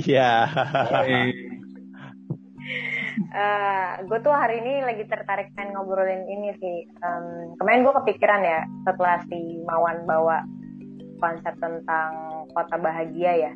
Iya. 0.00 0.32
uh, 3.34 3.90
gue 4.06 4.18
tuh 4.24 4.32
hari 4.32 4.62
ini 4.64 4.80
lagi 4.84 5.04
tertarik 5.06 5.52
pengen 5.54 5.76
ngobrolin 5.76 6.24
ini 6.28 6.50
sih. 6.56 6.78
Um, 7.04 7.56
kemarin 7.60 7.84
gue 7.84 7.94
kepikiran 8.04 8.42
ya 8.42 8.60
setelah 8.88 9.20
si 9.28 9.60
Mawan 9.66 10.08
bawa 10.08 10.44
konsep 11.20 11.52
tentang 11.60 12.12
kota 12.56 12.76
bahagia 12.80 13.50
ya. 13.50 13.52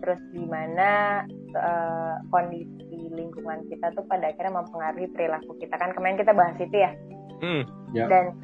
Terus 0.00 0.20
gimana 0.32 1.22
uh, 1.56 2.14
kondisi 2.32 2.98
lingkungan 3.12 3.68
kita 3.68 3.92
tuh 3.92 4.04
pada 4.08 4.32
akhirnya 4.32 4.64
mempengaruhi 4.64 5.08
perilaku 5.12 5.56
kita 5.60 5.76
kan 5.76 5.92
kemarin 5.92 6.20
kita 6.20 6.32
bahas 6.32 6.56
itu 6.60 6.76
ya. 6.76 6.92
Hmm, 7.40 7.64
Ya. 7.90 8.06
Dan 8.06 8.36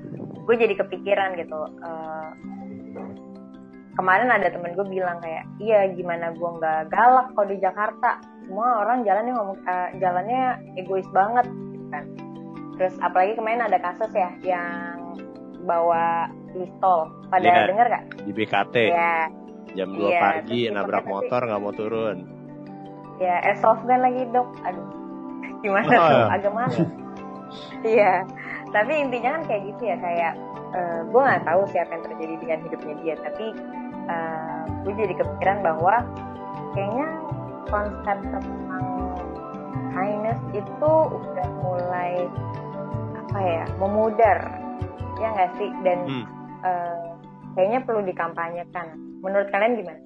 gue 0.43 0.57
jadi 0.59 0.75
kepikiran 0.75 1.39
gitu. 1.39 1.61
uh, 1.85 2.31
kemarin 3.97 4.29
ada 4.29 4.53
temen 4.53 4.77
gue 4.77 4.87
bilang 4.87 5.19
kayak 5.19 5.45
iya 5.57 5.89
gimana 5.91 6.31
gue 6.31 6.51
nggak 6.53 6.89
galak 6.89 7.33
kalau 7.33 7.49
di 7.49 7.59
Jakarta. 7.59 8.21
Semua 8.45 8.85
orang 8.85 9.03
jalannya 9.03 9.33
ngomong 9.35 9.59
eh, 9.65 9.89
jalannya 9.99 10.43
egois 10.77 11.09
banget 11.11 11.49
gitu 11.49 11.87
kan. 11.91 12.05
Terus 12.77 12.95
apalagi 13.01 13.33
kemarin 13.35 13.65
ada 13.65 13.79
kasus 13.81 14.13
ya 14.13 14.31
yang 14.45 15.17
bawa 15.65 16.29
pistol. 16.53 17.11
Pada 17.27 17.43
Iya. 17.43 17.67
denger 17.67 17.87
gak? 17.91 18.05
Di 18.23 18.33
BKT 18.33 18.75
ya 18.87 19.15
jam 19.75 19.89
2 19.93 20.09
Iya, 20.09 20.21
pagi 20.21 20.61
nabrak 20.71 21.05
motor 21.05 21.41
nggak 21.43 21.61
mau 21.61 21.73
turun. 21.73 22.19
ya 23.17 23.41
airsoft 23.43 23.81
gun 23.83 24.01
lagi 24.01 24.29
dok. 24.29 24.45
Aduh. 24.63 24.87
Gimana? 25.65 25.89
Oh, 25.89 26.05
tuh 26.05 26.13
iya. 26.13 26.27
agak 26.33 26.53
malu. 26.53 26.85
Iya. 27.83 28.13
Tapi 28.71 28.93
intinya 28.99 29.39
kan 29.39 29.43
kayak 29.47 29.63
gitu 29.73 29.83
ya 29.87 29.97
kayak 29.97 30.35
gue 31.09 31.23
nggak 31.23 31.45
tahu 31.49 31.63
siapa 31.73 31.89
yang 31.89 32.05
terjadi 32.05 32.35
dengan 32.37 32.59
hidupnya 32.61 32.95
dia. 33.01 33.15
Tapi 33.17 33.47
gue 34.87 34.95
jadi 34.95 35.15
kepikiran 35.19 35.59
bahwa 35.67 35.95
kayaknya 36.73 37.07
konsep 37.67 38.19
tentang 38.23 38.87
kindness 39.91 40.41
itu 40.55 40.93
udah 41.11 41.49
mulai 41.59 42.13
apa 43.19 43.39
ya 43.43 43.65
memudar 43.83 44.39
ya 45.19 45.27
nggak 45.35 45.53
sih 45.59 45.71
dan 45.83 45.99
Hmm. 46.07 46.25
eh, 46.63 46.97
kayaknya 47.57 47.81
perlu 47.83 48.01
dikampanyekan 48.05 48.87
menurut 49.25 49.49
kalian 49.51 49.81
gimana? 49.81 50.01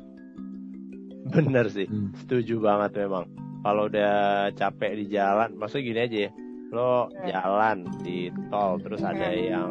Bener 1.31 1.67
sih. 1.69 1.87
Hmm. 1.87 2.11
Setuju 2.25 2.59
banget 2.59 3.06
memang. 3.06 3.28
Kalau 3.61 3.93
udah 3.93 4.48
capek 4.56 4.97
di 4.97 5.12
jalan, 5.12 5.53
maksudnya 5.61 5.84
gini 5.84 6.01
aja 6.01 6.19
ya. 6.27 6.31
Lo 6.73 7.06
Hmm. 7.06 7.27
jalan 7.28 7.77
di 8.01 8.33
tol 8.48 8.81
terus 8.81 9.03
ada 9.05 9.28
Hmm. 9.28 9.45
yang 9.45 9.71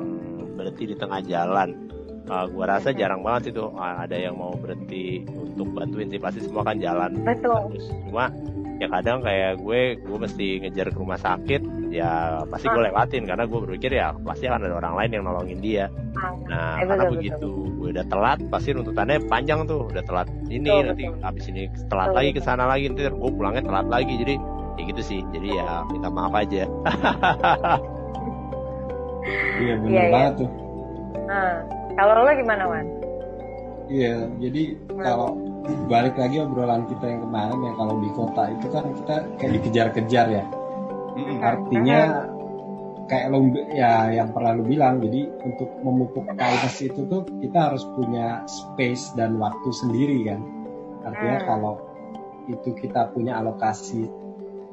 berhenti 0.54 0.94
di 0.94 0.96
tengah 0.96 1.24
jalan. 1.26 1.90
Uh, 2.30 2.46
gua 2.48 2.66
rasa 2.70 2.90
Hmm. 2.90 2.98
jarang 2.98 3.22
banget 3.22 3.42
sih 3.44 3.54
tuh 3.54 3.74
uh, 3.74 3.96
ada 4.00 4.14
yang 4.14 4.38
mau 4.38 4.54
berhenti 4.54 5.26
untuk 5.26 5.74
bantuin 5.74 6.08
sih 6.08 6.18
pasti 6.18 6.40
semua 6.40 6.62
kan 6.62 6.78
jalan 6.78 7.18
Betul. 7.20 7.74
terus 7.74 7.90
cuma 8.06 8.30
ya 8.78 8.88
kadang 8.88 9.20
kayak 9.20 9.60
gue 9.60 9.82
gue 9.98 10.18
mesti 10.18 10.48
ngejar 10.62 10.88
ke 10.88 10.96
rumah 10.96 11.18
sakit 11.18 11.62
ya 11.90 12.10
pasti 12.46 12.70
gue 12.70 12.78
Ah. 12.78 12.86
lewatin 12.88 13.26
karena 13.26 13.44
gue 13.44 13.60
berpikir 13.60 13.92
ya 13.92 14.14
pasti 14.16 14.46
akan 14.46 14.62
ada 14.62 14.78
orang 14.78 14.94
lain 14.96 15.12
yang 15.12 15.24
nolongin 15.26 15.60
dia 15.60 15.86
Nah, 16.46 16.78
Eh, 16.78 16.84
karena 16.84 16.96
betul, 17.02 17.16
begitu 17.16 17.50
gue 17.76 17.90
udah 17.92 18.06
telat, 18.06 18.40
pasti 18.48 18.70
runtutannya 18.72 19.24
panjang 19.26 19.64
tuh. 19.64 19.88
Udah 19.88 20.04
telat 20.04 20.28
ini, 20.46 20.68
Betul, 20.68 20.84
nanti 20.86 21.04
betul. 21.08 21.22
habis 21.22 21.46
ini 21.48 21.64
telat 21.88 22.08
Betul, 22.08 22.18
lagi 22.20 22.30
ke 22.34 22.42
sana 22.42 22.64
lagi, 22.66 22.84
nanti 22.86 23.02
gue 23.08 23.32
pulangnya 23.32 23.64
telat 23.64 23.88
lagi. 23.88 24.14
Jadi 24.18 24.36
ya 24.76 24.84
gitu 24.84 25.02
sih. 25.02 25.20
Jadi 25.30 25.48
ya 25.50 25.68
minta 25.88 26.10
maaf 26.10 26.34
aja. 26.34 26.64
Iya 29.60 29.74
benar 29.78 29.92
iya. 29.94 30.08
banget 30.10 30.34
tuh. 30.38 30.50
Nah, 31.22 31.52
kalau 32.00 32.24
lo 32.24 32.32
gimana 32.32 32.64
Wan? 32.64 32.88
Iya, 33.92 34.32
jadi 34.40 34.64
kalau 35.04 35.36
balik 35.92 36.16
lagi 36.16 36.40
obrolan 36.40 36.88
kita 36.88 37.06
yang 37.10 37.22
kemarin 37.28 37.60
ya 37.60 37.74
kalau 37.76 37.96
di 38.00 38.10
kota 38.16 38.44
itu 38.56 38.68
kan 38.72 38.86
kita 38.96 39.16
kayak 39.36 39.52
dikejar-kejar 39.60 40.28
ya. 40.32 40.46
Mm-mm. 41.20 41.38
Artinya 41.44 42.00
kayak 43.10 43.28
lo 43.34 43.40
ya 43.74 44.14
yang 44.14 44.32
pernah 44.32 44.56
lo 44.56 44.64
bilang 44.64 45.02
jadi 45.04 45.28
untuk 45.44 45.68
memupuk 45.82 46.30
kindness 46.38 46.80
itu 46.80 47.04
tuh 47.10 47.26
kita 47.42 47.74
harus 47.74 47.84
punya 47.98 48.46
space 48.48 49.18
dan 49.20 49.36
waktu 49.42 49.70
sendiri 49.74 50.24
kan. 50.30 50.40
Artinya 51.04 51.38
Hmm. 51.44 51.48
kalau 51.50 51.74
itu 52.48 52.70
kita 52.78 53.12
punya 53.12 53.42
alokasi 53.42 54.06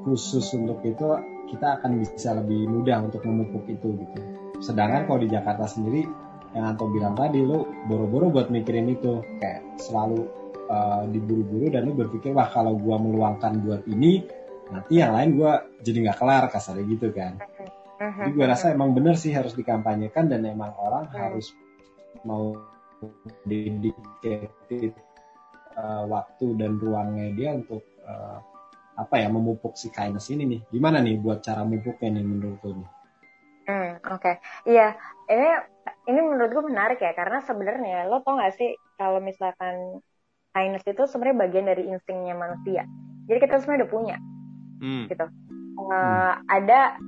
khusus 0.04 0.46
untuk 0.54 0.84
itu 0.86 1.08
kita 1.50 1.80
akan 1.80 1.98
bisa 1.98 2.36
lebih 2.36 2.68
mudah 2.68 3.02
untuk 3.02 3.24
memupuk 3.24 3.64
itu 3.66 3.96
gitu. 3.96 4.20
Sedangkan 4.60 5.08
kalau 5.08 5.20
di 5.24 5.28
Jakarta 5.32 5.64
sendiri 5.68 6.04
yang 6.56 6.72
Anto 6.72 6.88
bilang 6.88 7.12
tadi 7.12 7.44
lu 7.44 7.68
boro-boro 7.84 8.32
buat 8.32 8.48
mikirin 8.48 8.88
itu 8.88 9.20
kayak 9.44 9.76
selalu 9.76 10.24
uh, 10.72 11.04
diburu-buru 11.04 11.68
dan 11.68 11.84
lu 11.84 11.92
berpikir 11.92 12.32
wah 12.32 12.48
kalau 12.48 12.72
gua 12.80 12.96
meluangkan 12.96 13.60
buat 13.60 13.84
ini 13.84 14.24
nanti 14.72 14.98
yang 14.98 15.12
lain 15.12 15.36
gua 15.36 15.68
jadi 15.84 16.08
nggak 16.08 16.18
kelar 16.18 16.48
kasarnya 16.48 16.84
gitu 16.88 17.12
kan. 17.12 17.36
Jadi 17.96 18.30
gue 18.36 18.44
rasa 18.44 18.76
emang 18.76 18.92
bener 18.92 19.16
sih 19.16 19.32
harus 19.32 19.56
dikampanyekan 19.56 20.28
dan 20.28 20.44
emang 20.44 20.76
orang 20.76 21.08
Hmm. 21.08 21.16
harus 21.16 21.56
mau 22.28 22.52
dedicated 23.48 24.92
uh, 25.80 26.04
waktu 26.04 26.60
dan 26.60 26.76
ruangnya 26.76 27.32
dia 27.32 27.50
untuk 27.56 27.84
uh, 28.04 28.36
apa 28.96 29.14
ya 29.20 29.28
memupuk 29.32 29.76
si 29.80 29.88
kindness 29.88 30.28
ini 30.32 30.44
nih. 30.44 30.60
Gimana 30.72 31.00
nih 31.00 31.16
buat 31.20 31.40
cara 31.40 31.64
memupuknya 31.64 32.20
nih 32.20 32.24
menurut 32.24 32.60
lu 32.64 32.72
nih? 32.84 32.90
Hmm, 33.66 33.92
oke. 34.12 34.32
Iya, 34.68 34.88
ini 35.32 35.50
ini 36.06 36.20
menurut 36.22 36.50
gue 36.50 36.64
menarik 36.66 36.98
ya 36.98 37.14
karena 37.14 37.38
sebenarnya 37.42 38.10
lo 38.10 38.22
tau 38.22 38.38
gak 38.38 38.54
sih 38.58 38.74
kalau 38.98 39.22
misalkan 39.22 40.02
kindness 40.56 40.86
itu 40.88 41.02
sebenarnya 41.04 41.38
bagian 41.46 41.66
dari 41.68 41.84
instingnya 41.90 42.32
manusia. 42.32 42.88
Jadi 43.26 43.38
kita 43.42 43.60
sebenarnya 43.60 43.82
udah 43.84 43.92
punya 43.92 44.16
Hmm. 44.76 45.08
gitu. 45.08 45.26
Eh, 45.76 46.32
Ada 46.52 47.00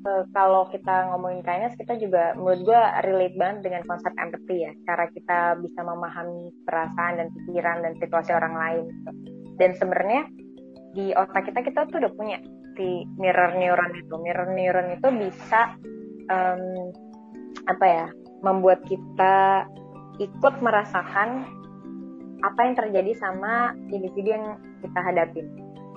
eh, 0.00 0.24
kalau 0.32 0.70
kita 0.70 1.12
ngomongin 1.12 1.42
kindness 1.44 1.76
kita 1.76 1.98
juga 1.98 2.32
menurut 2.38 2.62
gue 2.66 2.82
relate 3.04 3.36
banget 3.36 3.58
dengan 3.66 3.82
konsep 3.86 4.12
empathy 4.16 4.66
ya. 4.66 4.72
Cara 4.86 5.04
kita 5.10 5.38
bisa 5.60 5.80
memahami 5.82 6.50
perasaan 6.64 7.20
dan 7.20 7.28
pikiran 7.34 7.82
dan 7.84 7.92
situasi 7.98 8.30
orang 8.32 8.54
lain. 8.56 8.84
Gitu. 8.88 9.10
Dan 9.60 9.70
sebenarnya 9.76 10.22
di 10.96 11.14
otak 11.14 11.46
kita 11.52 11.60
kita 11.62 11.86
tuh 11.86 12.02
udah 12.02 12.12
punya 12.16 12.38
si 12.74 13.04
mirror 13.20 13.54
neuron 13.54 13.92
itu. 13.94 14.14
Mirror 14.18 14.48
neuron 14.56 14.88
itu 14.96 15.08
bisa 15.14 15.76
em, 16.30 16.90
apa 17.68 17.84
ya 17.84 18.06
membuat 18.40 18.80
kita 18.88 19.66
ikut 20.16 20.54
merasakan 20.64 21.44
apa 22.40 22.60
yang 22.64 22.74
terjadi 22.76 23.12
sama 23.20 23.76
individu 23.92 24.32
yang 24.32 24.56
kita 24.80 25.00
hadapin 25.00 25.48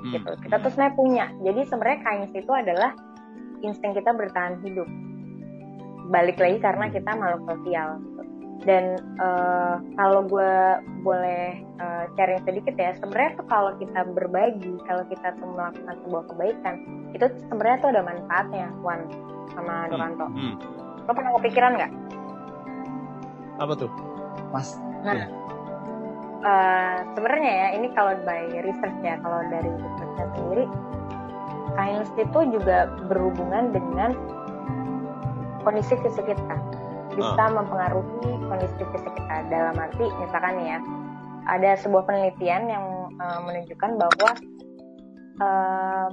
Hmm. 0.04 0.20
gitu. 0.20 0.32
Kita 0.44 0.56
tuh 0.60 0.70
sebenarnya 0.76 0.96
punya. 1.00 1.26
Jadi 1.42 1.62
sebenarnya 1.72 2.00
kindness 2.04 2.36
itu 2.36 2.52
adalah 2.52 2.92
insting 3.64 3.96
kita 3.96 4.12
bertahan 4.12 4.60
hidup. 4.62 4.88
Balik 6.12 6.36
lagi 6.36 6.60
karena 6.60 6.92
kita 6.92 7.16
makhluk 7.16 7.48
sosial. 7.48 8.04
gitu. 8.04 8.22
Dan 8.64 9.00
eh, 9.20 9.76
kalau 9.96 10.28
gue 10.28 10.54
boleh 11.04 11.64
eh, 11.64 12.04
sharing 12.16 12.44
sedikit 12.44 12.76
ya, 12.76 12.92
sebenarnya 13.00 13.40
tuh 13.40 13.48
kalau 13.48 13.72
kita 13.80 14.04
berbagi, 14.12 14.76
kalau 14.84 15.04
kita 15.08 15.36
tuh 15.40 15.48
melakukan 15.48 15.96
sebuah 16.04 16.24
kebaikan, 16.32 16.76
itu 17.16 17.26
sebenarnya 17.48 17.78
tuh 17.80 17.90
ada 17.96 18.02
manfaatnya, 18.04 18.68
Wan 18.84 19.08
sama 19.56 19.88
Doranto. 19.88 20.28
Hmm. 20.28 20.56
Lo 21.04 21.12
pernah 21.12 21.32
kepikiran 21.40 21.72
nggak? 21.76 21.92
Apa 23.60 23.74
tuh? 23.76 23.92
Pas 24.50 24.68
Nah, 25.04 25.20
ya. 25.20 25.28
eh, 26.48 26.96
sebenarnya 27.12 27.52
ya 27.52 27.68
ini 27.76 27.88
kalau 27.92 28.16
by 28.24 28.48
research 28.64 28.96
ya, 29.04 29.20
kalau 29.20 29.44
dari 29.52 29.68
researchnya 29.68 30.26
sendiri, 30.32 30.66
kindness 31.76 32.12
itu 32.16 32.40
juga 32.56 32.88
berhubungan 33.12 33.76
dengan 33.76 34.16
kondisi 35.68 36.00
fisik 36.00 36.24
kita, 36.24 36.56
bisa 37.20 37.44
mempengaruhi 37.52 38.32
kondisi 38.48 38.84
fisik 38.96 39.12
kita. 39.12 39.36
Dalam 39.52 39.76
arti, 39.76 40.08
misalkan 40.24 40.56
ya, 40.64 40.80
ada 41.52 41.76
sebuah 41.76 42.08
penelitian 42.08 42.72
yang 42.72 42.86
eh, 43.20 43.40
menunjukkan 43.44 43.92
bahwa 44.00 44.30
eh, 45.44 46.10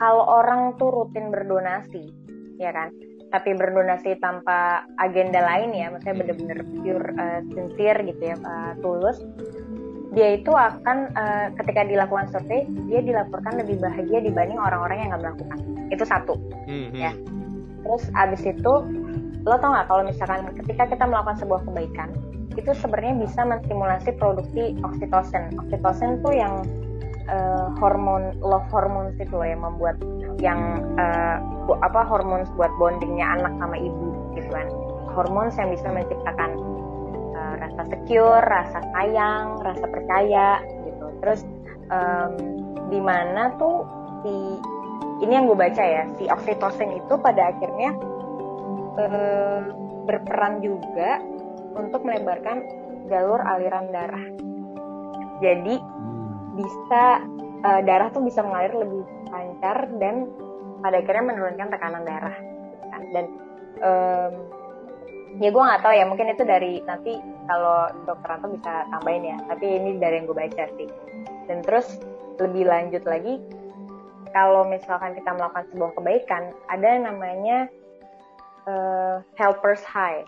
kalau 0.00 0.24
orang 0.26 0.80
tuh 0.80 0.88
rutin 0.90 1.28
berdonasi, 1.28 2.08
ya 2.56 2.72
kan, 2.72 2.88
tapi 3.34 3.50
berdonasi 3.58 4.14
tanpa 4.22 4.86
agenda 5.02 5.42
lain 5.42 5.74
ya, 5.74 5.90
maksudnya 5.90 6.22
bener-bener 6.22 6.58
pure 6.78 7.06
uh, 7.18 7.42
sincere 7.50 8.06
gitu 8.06 8.22
ya, 8.30 8.38
uh, 8.46 8.78
tulus, 8.78 9.18
dia 10.14 10.38
itu 10.38 10.54
akan 10.54 11.10
uh, 11.18 11.50
ketika 11.58 11.82
dilakukan 11.82 12.30
survei, 12.30 12.62
dia 12.86 13.02
dilaporkan 13.02 13.58
lebih 13.58 13.82
bahagia 13.82 14.22
dibanding 14.22 14.54
orang-orang 14.54 15.02
yang 15.02 15.08
nggak 15.10 15.22
melakukan. 15.26 15.58
Itu 15.90 16.06
satu. 16.06 16.38
Hmm, 16.70 16.94
hmm. 16.94 17.02
Ya. 17.02 17.12
Terus 17.82 18.06
abis 18.14 18.42
itu, 18.46 18.72
lo 19.42 19.56
tau 19.58 19.74
nggak 19.74 19.90
kalau 19.90 20.06
misalkan 20.06 20.46
ketika 20.54 20.94
kita 20.94 21.02
melakukan 21.02 21.42
sebuah 21.42 21.66
kebaikan, 21.66 22.14
itu 22.54 22.70
sebenarnya 22.70 23.18
bisa 23.18 23.42
menstimulasi 23.42 24.14
produksi 24.14 24.78
oksitosin. 24.86 25.58
Oksitosin 25.58 26.22
tuh 26.22 26.38
yang 26.38 26.62
uh, 27.26 27.74
hormon 27.82 28.38
love 28.38 28.70
hormones 28.70 29.18
itu 29.18 29.34
loh 29.34 29.42
yang 29.42 29.66
membuat 29.66 29.98
yang 30.42 30.82
uh, 30.98 31.38
apa 31.82 32.00
hormon 32.04 32.44
buat 32.58 32.72
bondingnya 32.76 33.24
anak 33.40 33.52
sama 33.58 33.76
ibu 33.78 34.08
gitu 34.36 34.48
kan. 34.50 34.66
Hormon 35.14 35.50
yang 35.54 35.70
bisa 35.70 35.88
menciptakan 35.90 36.50
uh, 37.34 37.54
rasa 37.60 37.82
secure 37.90 38.42
rasa 38.42 38.80
sayang 38.94 39.62
rasa 39.62 39.86
percaya 39.86 40.48
gitu. 40.84 41.06
Terus 41.22 41.40
um, 41.90 42.32
di 42.90 43.00
mana 43.00 43.54
tuh 43.56 43.86
si 44.26 44.34
ini 45.22 45.32
yang 45.32 45.46
gue 45.46 45.56
baca 45.56 45.82
ya 45.82 46.04
si 46.18 46.26
oksitosin 46.26 46.98
itu 46.98 47.14
pada 47.22 47.54
akhirnya 47.54 47.94
um, 48.98 49.62
berperan 50.04 50.60
juga 50.60 51.22
untuk 51.74 52.02
melebarkan 52.02 52.66
jalur 53.08 53.40
aliran 53.40 53.88
darah. 53.94 54.26
Jadi 55.42 55.94
Hmm. 56.54 56.62
bisa 56.62 57.04
uh, 57.64 57.80
darah 57.82 58.12
tuh 58.12 58.22
bisa 58.22 58.44
mengalir 58.44 58.76
lebih 58.76 59.02
lancar 59.32 59.88
dan 59.96 60.28
pada 60.84 61.00
akhirnya 61.00 61.24
menurunkan 61.32 61.68
tekanan 61.72 62.04
darah 62.04 62.36
gitu 62.36 62.86
kan. 62.92 63.02
dan 63.16 63.24
um, 63.80 64.32
ya 65.40 65.48
gue 65.50 65.62
nggak 65.64 65.82
tahu 65.82 65.94
ya 65.96 66.04
mungkin 66.06 66.30
itu 66.30 66.44
dari 66.46 66.84
nanti 66.84 67.18
kalau 67.48 67.90
dokter 68.06 68.28
Anto 68.36 68.48
bisa 68.52 68.86
tambahin 68.92 69.34
ya 69.34 69.36
tapi 69.48 69.66
ini 69.80 69.96
dari 69.98 70.20
yang 70.22 70.28
gue 70.28 70.36
baca 70.36 70.64
sih. 70.76 70.88
Dan 71.44 71.64
terus 71.64 71.98
lebih 72.38 72.68
lanjut 72.68 73.04
lagi 73.08 73.40
kalau 74.34 74.66
misalkan 74.66 75.14
kita 75.14 75.30
melakukan 75.34 75.66
sebuah 75.70 75.90
kebaikan 75.94 76.42
ada 76.66 76.86
yang 76.86 77.04
namanya 77.08 77.58
uh, 78.68 79.16
helpers 79.40 79.82
high. 79.82 80.22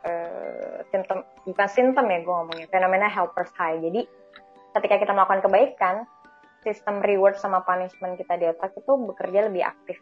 Uh, 0.00 0.80
simptom 0.88 1.20
bukan 1.44 1.68
simptom 1.68 2.08
ya 2.08 2.24
gue 2.24 2.32
ngomongnya 2.32 2.66
fenomena 2.72 3.06
helpers 3.06 3.52
high. 3.56 3.78
Jadi 3.80 4.08
ketika 4.76 4.96
kita 5.00 5.12
melakukan 5.12 5.44
kebaikan 5.44 5.96
sistem 6.60 7.00
reward 7.00 7.40
sama 7.40 7.64
punishment 7.64 8.20
kita 8.20 8.36
di 8.36 8.46
otak 8.48 8.76
itu 8.76 8.92
bekerja 8.94 9.48
lebih 9.48 9.64
aktif 9.64 9.98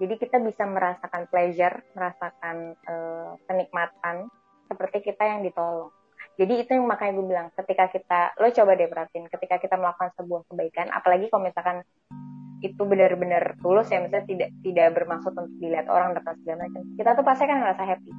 jadi 0.00 0.16
kita 0.16 0.40
bisa 0.40 0.64
merasakan 0.64 1.28
pleasure, 1.28 1.84
merasakan 1.92 2.72
uh, 2.88 3.36
kenikmatan 3.44 4.32
seperti 4.72 5.12
kita 5.12 5.28
yang 5.28 5.44
ditolong. 5.44 5.92
Jadi 6.40 6.64
itu 6.64 6.72
yang 6.72 6.88
makanya 6.88 7.20
gue 7.20 7.26
bilang, 7.28 7.48
ketika 7.52 7.92
kita, 7.92 8.20
lo 8.40 8.48
coba 8.48 8.80
deh 8.80 8.88
perhatiin, 8.88 9.28
ketika 9.28 9.60
kita 9.60 9.76
melakukan 9.76 10.08
sebuah 10.16 10.48
kebaikan, 10.48 10.88
apalagi 10.88 11.28
kalau 11.28 11.44
misalkan 11.44 11.84
itu 12.64 12.80
benar-benar 12.80 13.60
tulus 13.60 13.92
ya, 13.92 14.00
misalnya 14.00 14.24
tidak 14.24 14.50
tidak 14.64 14.88
bermaksud 14.96 15.36
untuk 15.36 15.52
dilihat 15.60 15.84
orang 15.92 16.16
atau 16.16 16.32
segala 16.40 16.64
macam, 16.64 16.80
kita 16.96 17.10
tuh 17.12 17.24
pasti 17.28 17.44
kan 17.44 17.58
ngerasa 17.60 17.82
happy. 17.84 18.12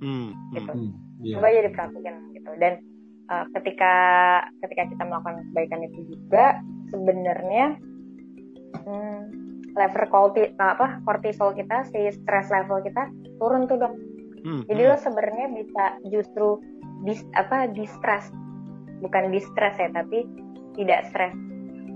Hmm. 0.00 0.28
Gitu. 0.56 0.72
Hmm, 0.72 0.90
iya. 1.20 1.34
Coba 1.36 1.48
jadi 1.52 1.68
perhatikan 1.68 2.14
gitu. 2.32 2.50
Dan 2.56 2.72
uh, 3.30 3.46
ketika 3.58 3.94
ketika 4.64 4.82
kita 4.90 5.02
melakukan 5.06 5.44
kebaikan 5.50 5.80
itu 5.86 6.00
juga 6.16 6.58
sebenarnya 6.90 7.76
hmm, 8.82 9.20
level 9.72 10.04
korti, 10.12 10.52
apa 10.60 11.00
kortisol 11.04 11.56
kita, 11.56 11.86
si 11.92 12.12
stress 12.12 12.52
level 12.52 12.82
kita 12.84 13.08
turun 13.40 13.68
tuh 13.68 13.80
dok. 13.80 13.94
Hmm. 14.42 14.62
Jadi 14.66 14.82
lo 14.90 14.96
sebenarnya 14.98 15.46
bisa 15.54 15.84
justru 16.10 16.58
dis 17.06 17.22
apa 17.38 17.70
distress, 17.70 18.30
bukan 19.00 19.30
distress 19.30 19.78
ya, 19.78 19.88
tapi 19.94 20.26
tidak 20.76 21.06
stres. 21.10 21.34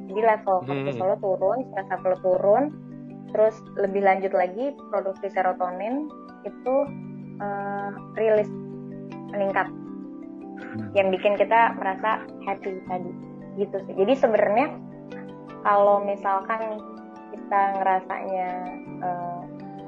Jadi 0.06 0.20
level 0.22 0.62
Hmm. 0.62 0.68
kortisol 0.68 1.06
lo 1.14 1.18
turun, 1.18 1.58
stress 1.72 1.88
level 1.90 2.10
lo 2.14 2.18
turun, 2.22 2.64
terus 3.34 3.56
lebih 3.76 4.02
lanjut 4.06 4.32
lagi 4.32 4.72
produksi 4.88 5.28
serotonin 5.28 6.08
itu 6.46 6.76
eh, 7.36 7.90
rilis 8.16 8.48
meningkat, 9.34 9.68
Hmm. 9.68 9.85
Yang 10.92 11.08
bikin 11.12 11.36
kita 11.36 11.76
merasa 11.76 12.24
happy 12.44 12.80
tadi, 12.86 13.12
gitu 13.60 13.76
sih. 13.86 13.94
Jadi 13.96 14.12
sebenarnya 14.16 14.66
kalau 15.64 16.04
misalkan 16.04 16.80
kita 17.32 17.62
ngerasanya 17.80 18.50
eh, 19.02 19.40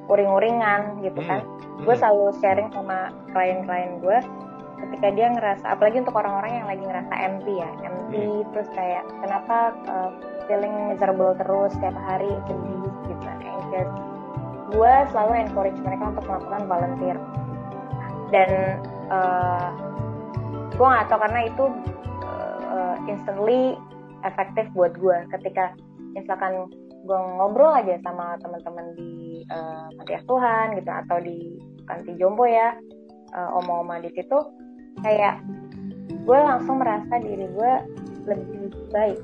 uring-uringan 0.09 1.05
gitu 1.05 1.21
kan, 1.25 1.45
Hmm. 1.79 1.87
gue 1.87 1.95
selalu 1.95 2.35
sharing 2.43 2.69
sama 2.75 3.15
klien-klien 3.31 4.03
gue 4.03 4.19
ketika 4.79 5.15
dia 5.15 5.31
ngerasa 5.31 5.75
apalagi 5.75 6.03
untuk 6.03 6.15
orang-orang 6.19 6.59
yang 6.59 6.67
lagi 6.67 6.83
ngerasa 6.87 7.15
empty 7.19 7.55
ya 7.59 7.71
empty 7.87 8.27
terus 8.51 8.69
kayak 8.75 9.07
kenapa 9.23 9.75
uh, 9.87 10.11
feeling 10.51 10.75
miserable 10.91 11.35
terus 11.39 11.71
tiap 11.79 11.95
hari 12.03 12.31
sedih 12.51 12.83
gitu 13.07 13.27
anxious? 13.27 13.91
Gue 14.75 14.93
selalu 15.15 15.33
encourage 15.47 15.79
mereka 15.87 16.05
untuk 16.13 16.25
melakukan 16.27 16.63
volunteer. 16.67 17.19
Dan 18.29 18.51
uh, 19.09 19.71
gue 20.79 20.87
nggak 20.87 21.07
tahu 21.11 21.21
karena 21.27 21.41
itu 21.51 21.65
uh, 22.71 22.97
instantly 23.11 23.75
efektif 24.23 24.71
buat 24.79 24.95
gue 24.95 25.19
ketika 25.35 25.75
misalkan 26.15 26.71
gue 27.03 27.19
ngobrol 27.19 27.75
aja 27.75 27.99
sama 28.07 28.39
teman-teman 28.39 28.95
di 28.95 29.43
uh, 29.51 29.91
panti 29.99 30.13
asuhan 30.15 30.79
gitu 30.79 30.91
atau 30.91 31.19
di 31.19 31.59
panti 31.83 32.15
jompo 32.15 32.47
ya 32.47 32.79
uh, 33.35 33.59
oma-oma 33.59 33.99
di 33.99 34.11
situ 34.15 34.39
kayak 35.03 35.43
gue 36.23 36.39
langsung 36.39 36.79
merasa 36.79 37.19
diri 37.19 37.47
gue 37.51 37.73
lebih 38.29 38.71
baik 38.93 39.19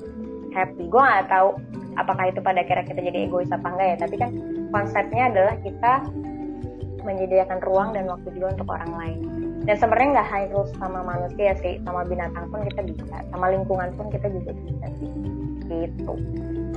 happy. 0.55 0.87
Gue 0.87 1.01
nggak 1.03 1.29
tahu 1.29 1.59
apakah 1.99 2.31
itu 2.31 2.39
pada 2.43 2.63
akhirnya 2.63 2.85
kita 2.87 3.01
jadi 3.11 3.19
egois 3.27 3.51
apa 3.51 3.67
enggak 3.71 3.87
ya 3.87 3.97
tapi 4.03 4.15
kan 4.19 4.31
konsepnya 4.71 5.23
adalah 5.31 5.55
kita 5.63 5.93
menyediakan 7.05 7.59
ruang 7.63 7.89
dan 7.93 8.09
waktu 8.09 8.27
juga 8.35 8.57
untuk 8.57 8.67
orang 8.71 8.91
lain 8.97 9.19
dan 9.65 9.75
sebenarnya 9.81 10.09
nggak 10.21 10.29
harus 10.29 10.69
sama 10.77 10.99
manusia 11.01 11.51
sih 11.59 11.81
sama 11.81 12.05
binatang 12.05 12.45
pun 12.53 12.61
kita 12.69 12.81
bisa 12.85 13.17
sama 13.33 13.45
lingkungan 13.49 13.89
pun 13.97 14.07
kita 14.13 14.29
juga 14.29 14.51
bisa 14.53 14.87
sih 15.01 15.11
gitu 15.65 16.13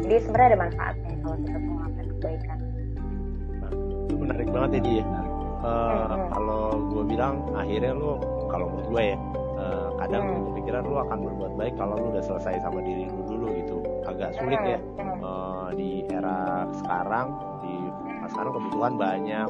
jadi 0.04 0.16
sebenarnya 0.24 0.48
ada 0.56 0.60
manfaatnya 0.64 1.12
kalau 1.20 1.36
kita 1.44 1.58
melakukan 1.60 2.06
kebaikan 2.16 2.58
menarik 4.18 4.48
banget 4.52 4.70
ya 4.70 4.80
dia. 4.84 5.04
Uh, 5.58 6.06
Hmm. 6.14 6.28
Kalau 6.30 6.62
gue 6.94 7.04
bilang 7.10 7.34
akhirnya 7.50 7.90
lu 7.90 8.14
kalau 8.46 8.70
menurut 8.70 8.88
gue 8.94 9.02
ya 9.10 9.16
uh, 9.58 9.88
kadang 9.98 10.22
Hmm. 10.22 10.34
lu 10.34 10.40
kepikiran 10.54 10.82
lu 10.86 10.96
akan 11.02 11.18
berbuat 11.26 11.52
baik 11.58 11.74
kalau 11.74 11.94
lu 11.98 12.06
udah 12.14 12.22
selesai 12.22 12.62
sama 12.62 12.78
diri 12.82 13.10
lu 13.10 13.22
dulu 13.26 13.46
gitu. 13.58 13.78
Agak 14.06 14.38
sulit 14.38 14.60
ya 14.62 14.78
Hmm, 14.78 15.18
uh, 15.18 15.68
di 15.74 16.06
era 16.06 16.68
sekarang 16.78 17.26
di 17.64 17.74
sekarang 18.30 18.52
kebutuhan 18.54 18.94
banyak 18.94 19.48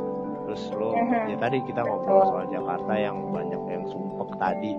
terus 0.49 0.73
lo 0.73 0.97
Mhm. 0.97 1.29
ya 1.29 1.37
tadi 1.37 1.61
kita 1.61 1.85
ngobrol 1.85 2.25
soal 2.25 2.49
Jakarta 2.49 2.97
yang 2.97 3.21
banyak 3.29 3.61
yang 3.69 3.85
sumpek 3.85 4.33
tadi 4.41 4.73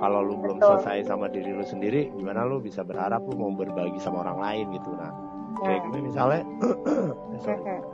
kalau 0.00 0.24
lu 0.24 0.32
belum 0.34 0.56
Betul. 0.56 0.80
selesai 0.80 1.04
sama 1.04 1.28
diri 1.28 1.52
lu 1.52 1.60
sendiri 1.60 2.08
gimana 2.16 2.48
lu 2.48 2.56
bisa 2.56 2.80
berharap 2.80 3.20
lu 3.28 3.36
mau 3.36 3.52
berbagi 3.52 4.00
sama 4.00 4.24
orang 4.24 4.40
lain 4.40 4.66
gitu 4.72 4.88
nah 4.96 5.12
kayak 5.60 5.84
Hmm. 5.84 5.90
gue 5.92 6.00
misalnya 6.00 6.40
eh, 7.36 7.38
sorry, 7.38 7.60
Hmm. 7.60 7.84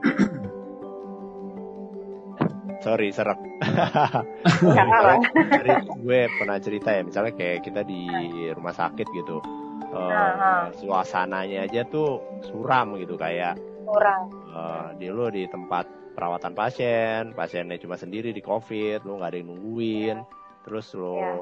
sorry 2.80 3.08
serak 3.10 3.38
apa-apa. 4.62 5.20
Jadi 5.58 5.70
gue 5.98 6.20
pernah 6.32 6.56
cerita 6.56 6.88
ya 6.94 7.02
misalnya 7.02 7.34
kayak 7.34 7.60
kita 7.60 7.82
di 7.82 8.06
rumah 8.54 8.72
sakit 8.72 9.10
gitu 9.10 9.42
Aha. 9.90 10.70
suasananya 10.78 11.66
aja 11.66 11.82
tuh 11.84 12.22
suram 12.46 12.94
gitu 12.94 13.18
kayak 13.18 13.58
kurang 13.84 14.30
eh, 14.48 14.86
di 14.96 15.10
lo 15.10 15.26
di 15.28 15.44
tempat 15.44 16.09
perawatan 16.20 16.52
pasien, 16.52 17.32
pasiennya 17.32 17.80
cuma 17.80 17.96
sendiri 17.96 18.36
di 18.36 18.44
covid, 18.44 19.08
lo 19.08 19.16
nggak 19.16 19.30
ada 19.32 19.38
yang 19.40 19.48
nungguin, 19.56 20.16
terus 20.68 20.92
lo 20.92 21.16
Ya. 21.16 21.32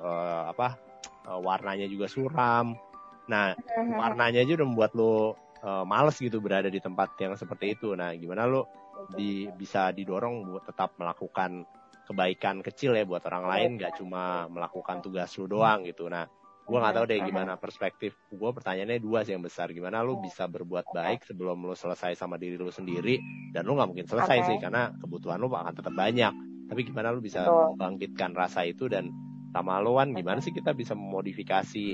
eh, 0.00 0.42
apa 0.56 0.80
eh, 1.28 1.40
warnanya 1.44 1.84
juga 1.84 2.08
suram. 2.08 2.72
Nah 3.28 3.52
warnanya 3.76 4.40
aja 4.40 4.56
udah 4.56 4.66
membuat 4.72 4.96
lo 4.96 5.36
eh, 5.60 5.84
males 5.84 6.16
gitu 6.16 6.40
berada 6.40 6.72
di 6.72 6.80
tempat 6.80 7.12
yang 7.20 7.36
seperti 7.36 7.76
itu. 7.76 7.92
Nah 7.92 8.16
gimana 8.16 8.48
lo 8.48 8.72
di, 9.12 9.52
bisa 9.52 9.92
didorong 9.92 10.48
buat 10.48 10.64
tetap 10.64 10.96
melakukan 10.96 11.68
kebaikan 12.08 12.64
kecil 12.64 12.96
ya 12.96 13.04
buat 13.04 13.20
orang 13.28 13.44
lain, 13.52 13.70
nggak 13.76 14.00
cuma 14.00 14.48
melakukan 14.48 15.04
tugas 15.04 15.28
lo 15.36 15.44
doang 15.44 15.84
gitu. 15.84 16.08
Nah 16.08 16.24
gue 16.72 16.80
nggak 16.80 16.96
tahu 16.96 17.06
deh 17.12 17.20
gimana 17.20 17.52
perspektif 17.60 18.16
gue 18.32 18.50
pertanyaannya 18.56 18.96
dua 18.96 19.20
sih 19.28 19.36
yang 19.36 19.44
besar. 19.44 19.68
Gimana 19.76 20.00
lu 20.00 20.24
bisa 20.24 20.48
berbuat 20.48 20.88
baik 20.88 21.28
sebelum 21.28 21.68
lu 21.68 21.76
selesai 21.76 22.16
sama 22.16 22.40
diri 22.40 22.56
lu 22.56 22.72
sendiri 22.72 23.20
dan 23.52 23.68
lu 23.68 23.76
nggak 23.76 23.92
mungkin 23.92 24.08
selesai 24.08 24.40
Oke. 24.40 24.46
sih 24.48 24.56
karena 24.56 24.88
kebutuhan 24.96 25.36
lu 25.36 25.52
akan 25.52 25.76
tetap 25.76 25.92
banyak. 25.92 26.32
Tapi 26.72 26.80
gimana 26.88 27.12
lu 27.12 27.20
bisa 27.20 27.44
Betul. 27.44 27.76
bangkitkan 27.76 28.32
rasa 28.32 28.64
itu 28.64 28.88
dan 28.88 29.12
sama 29.52 29.84
lu 29.84 30.00
kan 30.00 30.16
gimana 30.16 30.40
sih 30.40 30.56
kita 30.56 30.72
bisa 30.72 30.96
memodifikasi 30.96 31.84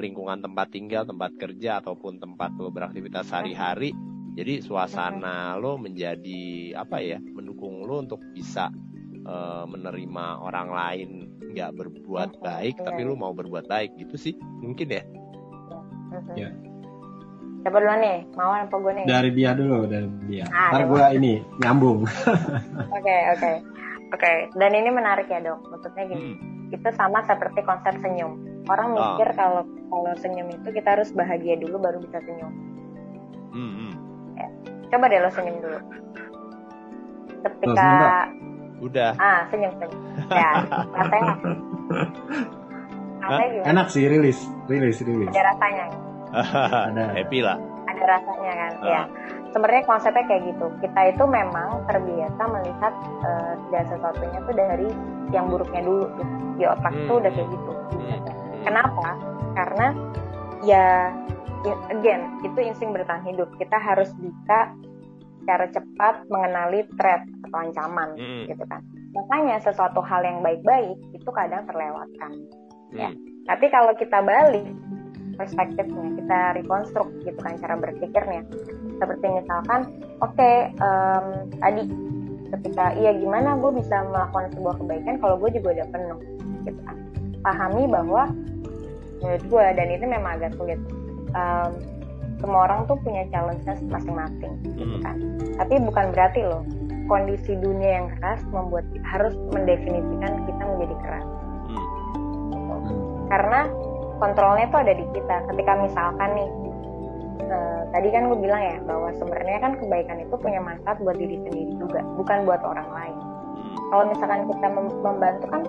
lingkungan 0.00 0.40
tempat 0.40 0.72
tinggal 0.72 1.04
tempat 1.04 1.36
kerja 1.36 1.84
ataupun 1.84 2.16
tempat 2.16 2.48
lu 2.56 2.72
beraktivitas 2.72 3.28
sehari-hari? 3.28 3.92
Jadi 4.34 4.64
suasana 4.64 5.54
lo 5.60 5.76
menjadi 5.76 6.72
apa 6.80 6.98
ya 7.04 7.20
mendukung 7.20 7.84
lo 7.84 8.00
untuk 8.00 8.24
bisa 8.32 8.72
eh, 9.20 9.64
menerima 9.68 10.24
orang 10.40 10.68
lain 10.72 11.10
nggak 11.54 11.70
berbuat 11.72 12.30
baik 12.42 12.74
iya. 12.76 12.84
tapi 12.84 13.00
lu 13.02 13.14
mau 13.14 13.30
berbuat 13.30 13.64
baik 13.64 13.94
gitu 13.96 14.18
sih 14.18 14.34
mungkin 14.58 14.90
ya 14.90 15.02
Mhm. 16.14 16.34
Ya. 16.38 16.50
Siapa 17.64 17.74
duluan 17.74 17.98
nih? 17.98 18.18
Mawar 18.36 18.68
apa 18.68 18.76
gue 18.76 18.92
nih? 18.92 19.04
Dari 19.08 19.30
dia 19.32 19.50
dulu, 19.56 19.88
dari 19.88 20.06
dia. 20.28 20.44
Ah, 20.52 20.70
Ntar 20.70 20.82
gue 20.86 21.04
ini 21.16 21.32
nyambung. 21.58 22.04
Oke, 22.92 23.16
oke. 23.34 23.50
Oke, 24.14 24.30
dan 24.54 24.70
ini 24.70 24.94
menarik 24.94 25.26
ya 25.26 25.42
dok. 25.42 25.58
Maksudnya 25.72 26.06
gini, 26.06 26.38
Hmm. 26.38 26.70
itu 26.70 26.88
sama 26.94 27.24
seperti 27.24 27.64
konsep 27.64 27.98
senyum. 27.98 28.38
Orang 28.70 28.94
Ah. 28.94 29.16
mikir 29.16 29.32
kalau 29.34 29.66
kalau 29.90 30.12
senyum 30.20 30.52
itu 30.52 30.68
kita 30.70 30.94
harus 30.94 31.10
bahagia 31.10 31.58
dulu 31.58 31.82
baru 31.82 31.98
bisa 31.98 32.22
senyum. 32.22 32.52
Hmm, 33.50 33.72
hmm. 33.74 33.92
Coba 34.92 35.10
deh 35.10 35.18
lo 35.18 35.30
senyum 35.32 35.56
dulu. 35.58 35.78
Ketika. 37.42 38.28
Udah. 38.80 39.14
Ah, 39.16 39.46
senyum 39.48 39.72
senyum. 39.78 40.00
Ya, 40.30 40.50
rasanya. 40.92 41.34
Rasanya 43.24 43.48
gimana? 43.48 43.66
Enak 43.72 43.86
sih 43.88 44.04
rilis, 44.04 44.38
rilis, 44.68 45.00
rilis. 45.00 45.32
Ada 45.32 45.42
rasanya. 45.48 45.84
Ada. 46.92 47.04
Happy 47.16 47.40
lah. 47.40 47.56
Ada 47.88 48.04
rasanya 48.04 48.52
kan. 48.52 48.72
Ah. 48.80 48.84
Ya. 48.84 49.02
Sebenarnya 49.48 49.82
konsepnya 49.86 50.24
kayak 50.28 50.42
gitu. 50.50 50.66
Kita 50.82 51.00
itu 51.08 51.24
memang 51.24 51.86
terbiasa 51.86 52.42
melihat 52.50 52.92
eh, 53.24 53.52
segala 53.64 53.84
sesuatunya 53.88 54.38
tuh 54.44 54.54
dari 54.54 54.88
yang 55.32 55.46
buruknya 55.48 55.80
dulu 55.80 56.04
tuh. 56.18 56.26
Di 56.58 56.64
otak 56.68 56.92
Hmm. 56.92 57.06
tuh 57.08 57.16
udah 57.22 57.30
kayak 57.32 57.48
gitu. 57.48 57.72
Hmm. 57.96 58.20
Kenapa? 58.66 59.08
Karena 59.54 59.86
ya 60.60 60.86
ya, 61.64 61.74
again 61.88 62.20
itu 62.42 62.58
insting 62.60 62.92
bertahan 62.92 63.24
hidup. 63.24 63.48
Kita 63.56 63.78
harus 63.78 64.10
bisa 64.18 64.74
secara 65.44 65.68
cepat 65.68 66.24
mengenali 66.32 66.88
threat 66.96 67.20
atau 67.44 67.58
ancaman 67.60 68.16
Hmm. 68.16 68.48
gitu 68.48 68.64
kan. 68.64 68.80
Makanya 69.12 69.60
sesuatu 69.60 70.00
hal 70.00 70.24
yang 70.24 70.40
baik-baik 70.40 70.96
itu 71.12 71.30
kadang 71.30 71.68
terlewatkan. 71.68 72.32
Ya. 72.96 73.12
Hmm. 73.12 73.20
Tapi 73.44 73.68
kalau 73.68 73.92
kita 73.92 74.24
balik 74.24 74.64
perspektifnya, 75.36 76.16
kita 76.16 76.40
rekonstruk 76.56 77.12
gitu 77.28 77.36
kan 77.44 77.60
cara 77.60 77.76
berpikirnya. 77.76 78.40
Seperti 78.96 79.26
misalkan, 79.28 79.80
oke 80.24 80.50
em, 80.72 81.26
tadi 81.60 81.82
ketika 82.56 82.94
iya 82.96 83.12
gimana 83.18 83.58
gue 83.58 83.70
bisa 83.76 84.00
melakukan 84.08 84.48
sebuah 84.54 84.74
kebaikan 84.80 85.14
kalau 85.18 85.36
gue 85.42 85.50
juga 85.60 85.68
udah 85.76 85.88
penuh 85.92 86.20
gitu 86.64 86.80
kan. 86.88 86.96
Pahami 87.44 87.84
bahwa 87.90 88.32
menurut 89.20 89.44
gue 89.44 89.66
dan 89.76 89.88
itu 89.92 90.04
memang 90.08 90.40
agak 90.40 90.56
sulit. 90.56 90.80
Em, 91.34 91.70
semua 92.44 92.68
orang 92.68 92.84
tuh 92.84 93.00
punya 93.00 93.24
challenge-nya 93.32 93.80
masing-masing 93.88 94.52
gitu 94.68 94.84
Hmm. 94.84 95.00
kan. 95.00 95.16
Tapi 95.56 95.74
bukan 95.80 96.12
berarti 96.12 96.44
loh 96.44 96.60
kondisi 97.08 97.56
dunia 97.56 98.04
yang 98.04 98.08
keras 98.16 98.44
membuat 98.52 98.84
harus 99.08 99.32
mendefinisikan 99.48 100.44
kita 100.44 100.62
menjadi 100.62 100.96
keras 101.00 101.26
Hmm. 101.72 101.86
gitu. 102.52 102.92
Karena 103.32 103.60
kontrolnya 104.20 104.68
tuh 104.68 104.80
ada 104.84 104.92
di 104.92 105.04
kita. 105.10 105.36
Ketika 105.48 105.72
misalkan 105.80 106.30
nih, 106.36 106.50
eh, 107.44 107.80
tadi 107.90 108.08
kan 108.12 108.28
gue 108.28 108.38
bilang 108.38 108.60
ya 108.60 108.76
bahwa 108.84 109.08
sebenarnya 109.16 109.58
kan 109.58 109.72
kebaikan 109.80 110.20
itu 110.20 110.34
punya 110.36 110.60
manfaat 110.60 111.00
buat 111.00 111.16
diri 111.16 111.40
sendiri 111.40 111.72
juga, 111.76 112.04
bukan 112.20 112.44
buat 112.44 112.60
orang 112.60 112.88
lain. 112.92 113.16
Hmm. 113.16 113.76
Kalau 113.88 114.04
misalkan 114.12 114.40
kita 114.52 114.66
mem- 114.68 115.00
membantu 115.00 115.46
kan 115.48 115.62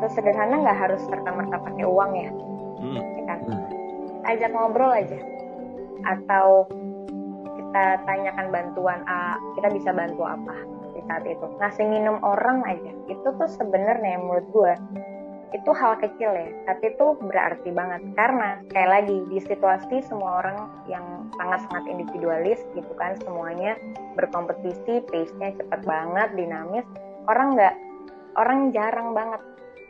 sesederhana 0.00 0.64
nggak 0.64 0.78
harus 0.80 1.02
serta 1.04 1.28
merta 1.28 1.60
pakai 1.60 1.84
uang 1.84 2.12
ya, 2.16 2.30
Hmm. 2.80 2.96
ya 2.96 3.22
kan? 3.28 3.38
Hmm. 3.44 3.68
Ajak 4.20 4.50
ngobrol 4.52 4.92
aja, 4.92 5.16
atau 6.04 6.68
kita 7.56 8.02
tanyakan 8.02 8.48
bantuan 8.50 9.00
A, 9.06 9.38
kita 9.54 9.70
bisa 9.70 9.90
bantu 9.94 10.26
apa 10.26 10.56
di 10.90 11.00
saat 11.06 11.22
itu. 11.26 11.46
Ngasih 11.58 11.86
minum 11.86 12.18
orang 12.26 12.66
aja, 12.66 12.92
itu 13.06 13.26
tuh 13.26 13.50
sebenarnya 13.50 14.18
menurut 14.18 14.46
gue 14.50 14.72
itu 15.50 15.70
hal 15.74 15.98
kecil 15.98 16.30
ya, 16.30 16.46
tapi 16.62 16.94
itu 16.94 17.06
berarti 17.26 17.74
banget 17.74 18.06
karena 18.14 18.62
sekali 18.70 18.86
lagi 18.86 19.16
di 19.26 19.38
situasi 19.42 19.98
semua 20.06 20.38
orang 20.42 20.70
yang 20.86 21.26
sangat-sangat 21.34 21.90
individualis 21.90 22.62
gitu 22.78 22.92
kan, 22.94 23.18
semuanya 23.26 23.74
berkompetisi, 24.14 25.02
pace-nya 25.10 25.58
cepat 25.58 25.82
banget, 25.82 26.28
dinamis. 26.38 26.86
Orang 27.26 27.58
nggak, 27.58 27.74
orang 28.38 28.70
jarang 28.70 29.10
banget 29.10 29.42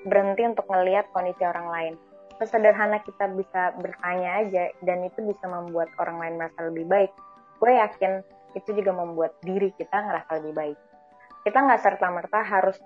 berhenti 0.08 0.48
untuk 0.48 0.64
ngelihat 0.64 1.12
kondisi 1.12 1.44
orang 1.44 1.68
lain. 1.68 1.94
Sesederhana 2.40 3.04
kita 3.04 3.28
bisa 3.36 3.76
bertanya 3.76 4.40
aja 4.40 4.72
dan 4.80 5.04
itu 5.04 5.20
bisa 5.20 5.44
membuat 5.44 5.92
orang 6.00 6.16
lain 6.24 6.34
merasa 6.40 6.60
lebih 6.72 6.88
baik. 6.88 7.12
Gue 7.60 7.76
yakin 7.76 8.24
itu 8.56 8.72
juga 8.72 8.96
membuat 8.96 9.36
diri 9.44 9.68
kita 9.76 9.92
ngerasa 9.92 10.40
lebih 10.40 10.52
baik. 10.56 10.78
Kita 11.44 11.58
nggak 11.60 11.82
serta 11.84 12.06
merta 12.08 12.40
harus 12.40 12.80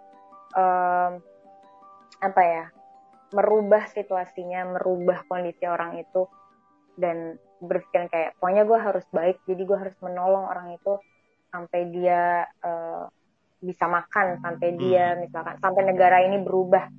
em, 0.58 1.22
apa 2.18 2.42
ya 2.42 2.64
merubah 3.30 3.86
situasinya, 3.90 4.78
merubah 4.78 5.22
kondisi 5.30 5.66
orang 5.70 6.02
itu 6.02 6.26
dan 6.98 7.38
berpikir 7.62 8.10
kayak 8.10 8.30
pokoknya 8.38 8.62
gue 8.66 8.78
harus 8.78 9.06
baik, 9.10 9.38
jadi 9.46 9.62
gue 9.62 9.78
harus 9.78 9.96
menolong 10.02 10.46
orang 10.46 10.74
itu 10.74 10.98
sampai 11.50 11.90
dia 11.94 12.46
eh, 12.46 13.04
bisa 13.62 13.86
makan, 13.86 14.38
sampai 14.42 14.68
dia 14.78 15.14
misalkan 15.18 15.58
sampai 15.62 15.82
negara 15.86 16.22
ini 16.26 16.42
berubah. 16.42 16.90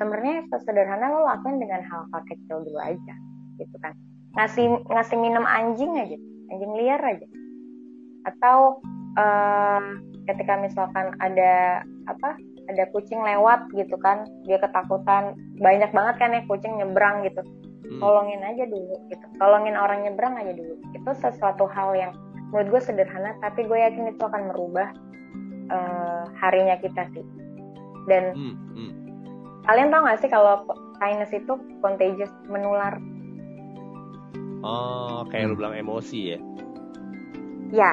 Sebenarnya 0.00 0.48
sesederhana 0.48 1.12
lo 1.12 1.28
lakuin 1.28 1.60
dengan 1.60 1.84
hal-hal 1.84 2.22
kecil 2.24 2.64
dulu 2.64 2.80
aja, 2.80 3.14
gitu 3.60 3.76
kan. 3.84 3.92
Ngasih 4.40 4.80
ngasih 4.88 5.16
minum 5.20 5.44
anjing 5.44 5.92
aja, 6.00 6.16
anjing 6.48 6.72
liar 6.80 7.02
aja. 7.04 7.26
Atau 8.24 8.80
eh, 9.20 9.80
ketika 10.24 10.56
misalkan 10.56 11.12
ada 11.20 11.84
apa 12.08 12.40
ada 12.70 12.86
kucing 12.94 13.18
lewat 13.18 13.66
gitu 13.74 13.98
kan 13.98 14.22
dia 14.46 14.62
ketakutan 14.62 15.34
banyak 15.58 15.90
banget 15.90 16.14
kan 16.22 16.30
ya 16.30 16.42
kucing 16.46 16.78
nyebrang 16.78 17.26
gitu 17.26 17.42
Hmm. 17.90 17.98
tolongin 17.98 18.38
aja 18.46 18.70
dulu 18.70 18.94
gitu 19.10 19.26
tolongin 19.42 19.74
orang 19.74 20.06
nyebrang 20.06 20.38
aja 20.38 20.54
dulu 20.54 20.78
itu 20.94 21.10
sesuatu 21.10 21.66
hal 21.66 21.90
yang 21.98 22.14
menurut 22.54 22.78
gue 22.78 22.82
sederhana 22.86 23.34
tapi 23.42 23.66
gue 23.66 23.74
yakin 23.74 24.14
itu 24.14 24.22
akan 24.22 24.54
merubah 24.54 24.94
eh, 25.74 26.22
harinya 26.38 26.78
kita 26.78 27.10
sih 27.10 27.26
dan 28.06 28.30
Hmm. 28.38 28.54
Hmm. 28.78 28.92
Kalian 29.70 29.94
tau 29.94 30.02
gak 30.02 30.18
sih 30.18 30.30
kalau 30.30 30.66
kindness 30.98 31.30
itu 31.30 31.54
contagious 31.78 32.32
menular 32.50 32.98
Oh, 34.60 35.24
kayak 35.32 35.48
lu 35.48 35.56
bilang 35.56 35.72
emosi 35.72 36.36
ya. 36.36 36.38
ya 37.72 37.92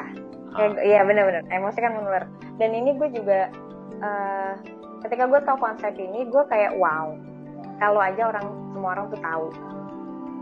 Ah. 0.57 0.73
Ya, 0.73 0.79
iya 0.83 0.99
benar-benar 1.03 1.43
emosi 1.53 1.77
kan 1.79 1.93
menular. 1.93 2.23
Dan 2.57 2.73
ini 2.73 2.95
gue 2.97 3.09
juga 3.13 3.51
eh, 3.99 4.53
ketika 5.05 5.29
gue 5.29 5.39
tahu 5.43 5.57
konsep 5.59 5.93
ini, 5.99 6.25
gue 6.27 6.43
kayak 6.49 6.73
wow. 6.79 7.13
Kalau 7.77 8.01
aja 8.01 8.33
orang 8.33 8.45
semua 8.73 8.97
orang 8.97 9.05
tuh 9.13 9.21
tahu, 9.21 9.47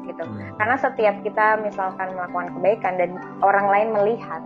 gitu. 0.08 0.24
Hmm. 0.24 0.56
Karena 0.56 0.76
setiap 0.80 1.16
kita 1.20 1.60
misalkan 1.60 2.16
melakukan 2.16 2.48
kebaikan 2.56 2.94
dan 2.96 3.10
orang 3.44 3.68
lain 3.68 3.88
melihat, 3.92 4.40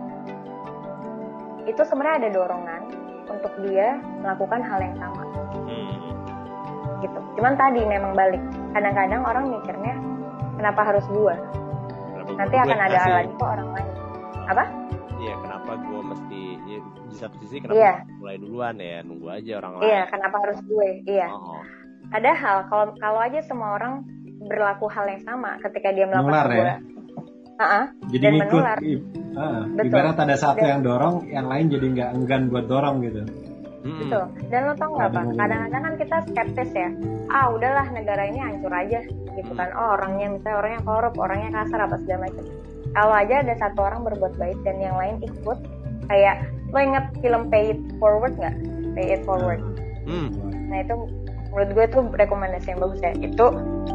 itu 1.70 1.82
sebenarnya 1.86 2.26
ada 2.26 2.30
dorongan 2.34 2.82
untuk 3.30 3.52
dia 3.62 4.02
melakukan 4.26 4.58
hal 4.58 4.78
yang 4.82 4.96
sama, 4.98 5.22
Hmm. 5.22 5.29
Cuman 7.40 7.56
tadi 7.56 7.80
memang 7.82 8.12
balik. 8.12 8.42
Kadang-kadang 8.70 9.24
orang 9.24 9.44
mikirnya 9.48 9.96
kenapa 10.60 10.80
harus 10.84 11.08
gue? 11.08 11.34
Kenapa 12.12 12.30
Nanti 12.36 12.52
gue 12.52 12.62
akan 12.62 12.78
ada 12.78 12.92
kasih- 12.94 13.14
lagi 13.16 13.32
kok 13.32 13.48
orang 13.48 13.68
lain. 13.72 13.88
Apa? 14.44 14.64
Iya, 15.16 15.34
kenapa 15.38 15.70
gue 15.78 16.00
mesti 16.02 16.40
ya, 16.62 16.78
di 16.84 17.16
satu 17.16 17.36
sisi 17.40 17.56
kenapa 17.58 17.76
Iya. 17.76 17.94
mulai 18.14 18.36
duluan 18.36 18.76
ya 18.76 19.00
nunggu 19.00 19.26
aja 19.30 19.52
orang 19.56 19.72
lain. 19.72 19.84
Iya, 19.86 20.02
kenapa 20.06 20.36
harus 20.38 20.58
gue? 20.62 20.88
Iya. 21.06 21.28
Oh, 21.30 21.60
Padahal 22.10 22.56
kalau 22.66 22.86
kalau 22.94 23.20
aja 23.22 23.40
semua 23.40 23.68
orang 23.72 24.04
berlaku 24.42 24.84
hal 24.86 25.06
yang 25.06 25.22
sama 25.22 25.56
ketika 25.60 25.88
dia 25.90 26.04
melakukan 26.04 26.28
Menular 26.28 26.44
sebuah 26.46 26.60
ya? 26.60 26.76
Ah-ah, 27.56 27.84
Jadi 28.06 28.20
Dan 28.20 28.32
ngikut. 28.34 28.52
menular. 28.52 28.78
Ah, 29.30 29.62
Betul. 29.66 29.84
ibarat 29.86 30.16
ada 30.18 30.36
satu 30.36 30.58
Dan- 30.58 30.70
yang 30.70 30.80
dorong, 30.82 31.16
yang 31.26 31.46
lain 31.46 31.66
jadi 31.68 31.86
nggak 31.88 32.10
enggan 32.14 32.42
buat 32.48 32.66
dorong 32.66 32.96
gitu. 33.00 33.22
Mm-mm. 33.80 33.98
betul. 34.04 34.24
Dan 34.52 34.60
lo 34.68 34.74
tau 34.76 34.90
nggak 34.92 35.08
apa? 35.08 35.20
hubungan. 35.24 35.38
Kadang-kadang 35.40 35.82
kan 35.82 35.94
kita 35.96 36.16
skeptis 36.28 36.70
ya. 36.76 36.88
Ah 37.32 37.46
udahlah 37.48 37.86
negara 37.94 38.22
ini 38.28 38.38
hancur 38.42 38.72
aja 38.74 39.00
gitu 39.38 39.52
kan. 39.56 39.68
Oh 39.72 39.96
orangnya 39.96 40.36
misalnya 40.36 40.56
orangnya 40.60 40.80
korup, 40.84 41.14
orangnya 41.16 41.50
kasar 41.54 41.80
apa 41.88 41.96
segala 42.04 42.28
macam. 42.28 42.44
Kalau 42.90 43.14
aja 43.14 43.34
ada 43.46 43.54
satu 43.56 43.80
orang 43.86 44.00
berbuat 44.02 44.34
baik 44.36 44.58
dan 44.66 44.76
yang 44.82 44.98
lain 44.98 45.16
ikut, 45.22 45.58
kayak 46.10 46.42
lo 46.74 46.78
inget 46.82 47.06
film 47.22 47.46
Pay 47.48 47.78
It 47.78 47.80
Forward 48.02 48.34
nggak? 48.36 48.56
Pay 48.98 49.06
It 49.16 49.22
Forward. 49.24 49.62
Hmm. 50.04 50.28
Nah 50.68 50.82
itu 50.82 50.94
menurut 51.50 51.70
gue 51.74 51.86
tuh 51.90 52.02
rekomendasi 52.14 52.66
yang 52.74 52.80
bagus 52.82 53.00
ya. 53.00 53.12
Itu 53.16 53.46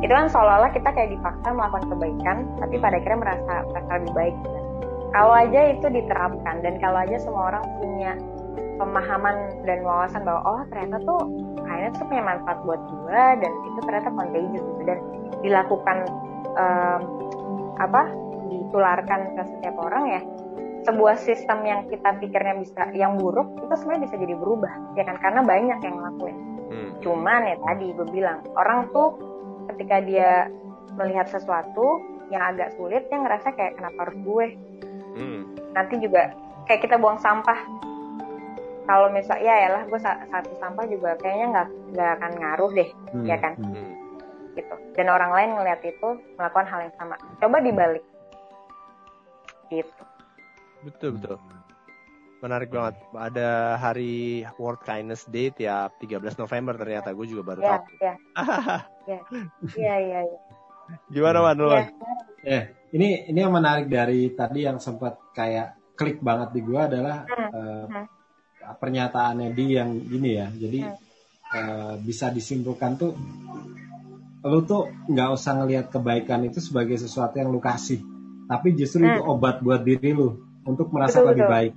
itu 0.02 0.12
kan 0.12 0.28
seolah-olah 0.32 0.72
kita 0.74 0.90
kayak 0.92 1.12
dipaksa 1.14 1.48
melakukan 1.54 1.86
kebaikan, 1.92 2.38
tapi 2.58 2.76
pada 2.80 2.96
akhirnya 3.00 3.20
merasa 3.20 3.54
merasa 3.70 3.92
lebih 4.02 4.14
baik. 4.16 4.36
gitu. 4.36 4.60
Kalau 5.16 5.32
aja 5.32 5.62
itu 5.72 5.88
diterapkan 5.88 6.56
dan 6.60 6.74
kalau 6.84 7.00
aja 7.00 7.18
semua 7.20 7.44
orang 7.56 7.64
punya 7.80 8.12
pemahaman 8.76 9.64
dan 9.64 9.80
wawasan 9.84 10.22
bahwa 10.24 10.42
oh 10.46 10.62
ternyata 10.72 10.98
tuh 11.04 11.22
kayaknya 11.64 11.90
tuh 11.96 12.06
punya 12.08 12.24
manfaat 12.24 12.60
buat 12.64 12.82
gue 12.88 13.24
dan 13.42 13.52
itu 13.52 13.80
ternyata 13.84 14.10
contagious 14.12 14.64
gitu. 14.64 14.82
Dan 14.86 14.98
dilakukan 15.42 15.98
em, 16.56 17.02
apa 17.80 18.02
ditularkan 18.46 19.20
ke 19.36 19.42
setiap 19.56 19.76
orang 19.82 20.04
ya 20.08 20.22
sebuah 20.86 21.18
sistem 21.18 21.66
yang 21.66 21.82
kita 21.90 22.14
pikirnya 22.22 22.62
bisa 22.62 22.94
yang 22.94 23.18
buruk 23.18 23.58
itu 23.58 23.74
sebenarnya 23.74 24.04
bisa 24.06 24.16
jadi 24.22 24.36
berubah 24.38 24.74
ya 24.94 25.04
kan? 25.04 25.18
Karena 25.18 25.42
banyak 25.42 25.80
yang 25.82 25.96
ngelakuin. 25.98 26.38
Hmm. 26.70 26.90
Cuman 27.02 27.42
ya 27.46 27.56
tadi 27.58 27.88
gue 27.96 28.08
bilang 28.14 28.40
orang 28.54 28.92
tuh 28.94 29.18
ketika 29.74 29.98
dia 30.06 30.48
melihat 30.96 31.28
sesuatu 31.28 32.00
yang 32.30 32.42
agak 32.42 32.74
sulit 32.78 33.06
dia 33.10 33.18
ngerasa 33.22 33.54
kayak 33.54 33.78
kenapa 33.78 33.98
harus 34.08 34.18
gue? 34.22 34.48
Hmm. 35.16 35.48
nanti 35.72 35.96
juga 36.04 36.36
kayak 36.68 36.84
kita 36.84 37.00
buang 37.00 37.16
sampah 37.24 37.56
kalau 38.86 39.10
misal 39.10 39.38
ya 39.38 39.56
ya 39.58 39.70
lah 39.72 39.84
gue 39.84 39.98
sa- 39.98 40.22
satu 40.26 40.54
sampah 40.56 40.86
juga 40.86 41.18
kayaknya 41.18 41.46
nggak 41.52 41.68
nggak 41.92 42.10
akan 42.16 42.32
ngaruh 42.36 42.72
deh 42.72 42.90
Hmm, 43.10 43.26
Ya 43.26 43.38
kan? 43.38 43.54
hmm. 43.58 43.74
Hmm. 43.74 43.92
gitu 44.54 44.76
dan 44.94 45.08
orang 45.10 45.32
lain 45.32 45.50
ngeliat 45.54 45.82
itu 45.84 46.08
melakukan 46.34 46.64
hal 46.66 46.80
yang 46.82 46.96
sama 46.96 47.16
coba 47.38 47.58
dibalik 47.60 48.04
gitu 49.68 50.02
Betul 50.82 51.18
betul. 51.18 51.38
menarik 52.38 52.70
banget. 52.70 52.94
Ada 53.12 53.50
hari 53.76 54.46
World 54.56 54.78
Kindness 54.80 55.26
Day 55.26 55.50
tiap 55.50 55.98
13 55.98 56.38
November 56.38 56.78
ternyata 56.78 57.10
gue 57.10 57.26
juga 57.26 57.42
baru 57.44 57.60
Iya, 57.60 57.74
tahu. 57.74 57.84
iya. 57.98 58.14
Iya, 59.04 59.20
iya, 59.82 59.96
iya. 59.98 60.20
iya. 60.22 60.40
Gimana 61.10 61.42
Wan? 61.42 61.58
lu, 61.58 61.66
Wan? 61.66 61.82
Iya. 61.82 61.90
Eh, 62.46 62.64
ini 62.94 63.26
ini 63.26 63.40
yang 63.40 63.50
menarik 63.50 63.90
dari 63.90 64.30
tadi 64.32 64.62
yang 64.62 64.78
sempat 64.78 65.18
kayak 65.34 65.74
klik 65.98 66.22
banget 66.22 66.54
di 66.54 66.62
gua 66.62 66.86
adalah 66.86 67.26
Hmm, 67.26 67.50
eh, 67.50 67.86
hmm. 67.90 68.06
Pernyataannya 68.74 69.54
di 69.54 69.66
yang 69.76 69.94
gini 70.02 70.30
ya. 70.34 70.48
Jadi 70.50 70.80
eh, 71.46 71.94
bisa 72.02 72.34
disimpulkan 72.34 72.98
tuh 72.98 73.14
lu 74.46 74.62
tuh 74.62 74.94
nggak 75.10 75.30
usah 75.34 75.58
ngelihat 75.58 75.86
kebaikan 75.90 76.46
itu 76.46 76.62
sebagai 76.62 77.02
sesuatu 77.02 77.34
yang 77.38 77.50
lu 77.50 77.58
kasih, 77.58 77.98
tapi 78.46 78.78
justru 78.78 79.10
itu 79.10 79.18
Hmm. 79.18 79.34
obat 79.34 79.58
buat 79.60 79.82
diri 79.82 80.14
lu 80.14 80.38
untuk 80.62 80.94
merasa 80.94 81.18
Betul, 81.18 81.30
lebih 81.34 81.44
betul. 81.44 81.54
baik. 81.54 81.74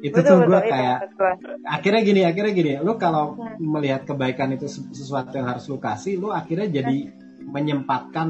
Itu 0.00 0.16
Betul, 0.16 0.28
tuh 0.28 0.36
betul, 0.36 0.48
gua 0.48 0.60
itu 0.60 0.68
kayak 0.68 0.98
gua. 1.16 1.32
akhirnya 1.64 2.00
gini, 2.04 2.20
akhirnya 2.24 2.52
gini. 2.52 2.72
Lu 2.80 2.92
kalau 3.00 3.40
Hmm. 3.40 3.56
melihat 3.56 4.04
kebaikan 4.04 4.52
itu 4.52 4.68
se- 4.68 4.84
sesuatu 4.92 5.32
yang 5.32 5.48
harus 5.48 5.64
lu 5.64 5.80
kasih, 5.80 6.20
lu 6.20 6.28
akhirnya 6.28 6.68
jadi 6.68 7.08
menyempatkan 7.40 8.28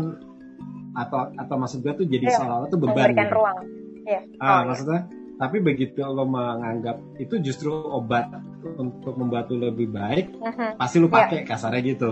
atau 0.95 1.35
atau 1.35 1.55
maksud 1.59 1.83
gua 1.83 1.95
tuh 1.95 2.07
jadi 2.07 2.26
Iya, 2.31 2.37
seolah-olah 2.38 2.69
tuh 2.71 2.79
beban. 2.79 2.95
Memberikan 2.95 3.26
gitu. 3.26 3.35
ruang. 3.38 3.59
Iya. 4.07 4.21
Ah, 4.38 4.47
Oh, 4.47 4.55
iya. 4.55 4.67
maksudnya, 4.71 5.00
tapi 5.40 5.64
begitu 5.64 6.04
lo 6.04 6.28
menganggap 6.28 7.00
itu 7.16 7.40
justru 7.40 7.73
obat 7.73 8.28
untuk 8.76 9.16
membuat 9.16 9.49
lo 9.49 9.73
lebih 9.73 9.88
baik, 9.88 10.37
Mhm. 10.37 10.76
pasti 10.76 11.00
lo 11.00 11.09
pakai 11.09 11.49
kasarnya 11.49 11.80
gitu. 11.80 12.11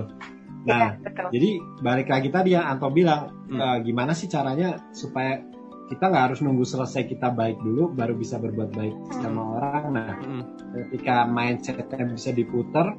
Iya, 0.65 0.73
Nah, 0.75 0.89
betul. 0.97 1.29
jadi 1.37 1.51
balik 1.85 2.09
lagi 2.09 2.29
tadi 2.33 2.49
yang 2.57 2.65
Anto 2.65 2.89
bilang, 2.89 3.47
Hmm. 3.53 3.61
eh, 3.61 3.79
gimana 3.85 4.17
sih 4.17 4.33
caranya 4.33 4.81
supaya 4.97 5.45
kita 5.89 6.05
nggak 6.09 6.25
harus 6.33 6.41
nunggu 6.45 6.65
selesai 6.65 7.05
kita 7.09 7.33
baik 7.33 7.61
dulu, 7.65 7.93
baru 7.93 8.17
bisa 8.17 8.37
berbuat 8.37 8.77
baik 8.77 8.97
sama 9.13 9.57
orang. 9.57 9.85
Nah, 9.93 10.13
Mm. 10.21 10.45
ketika 10.89 11.25
mindsetnya 11.25 12.05
bisa 12.13 12.31
diputer, 12.33 12.93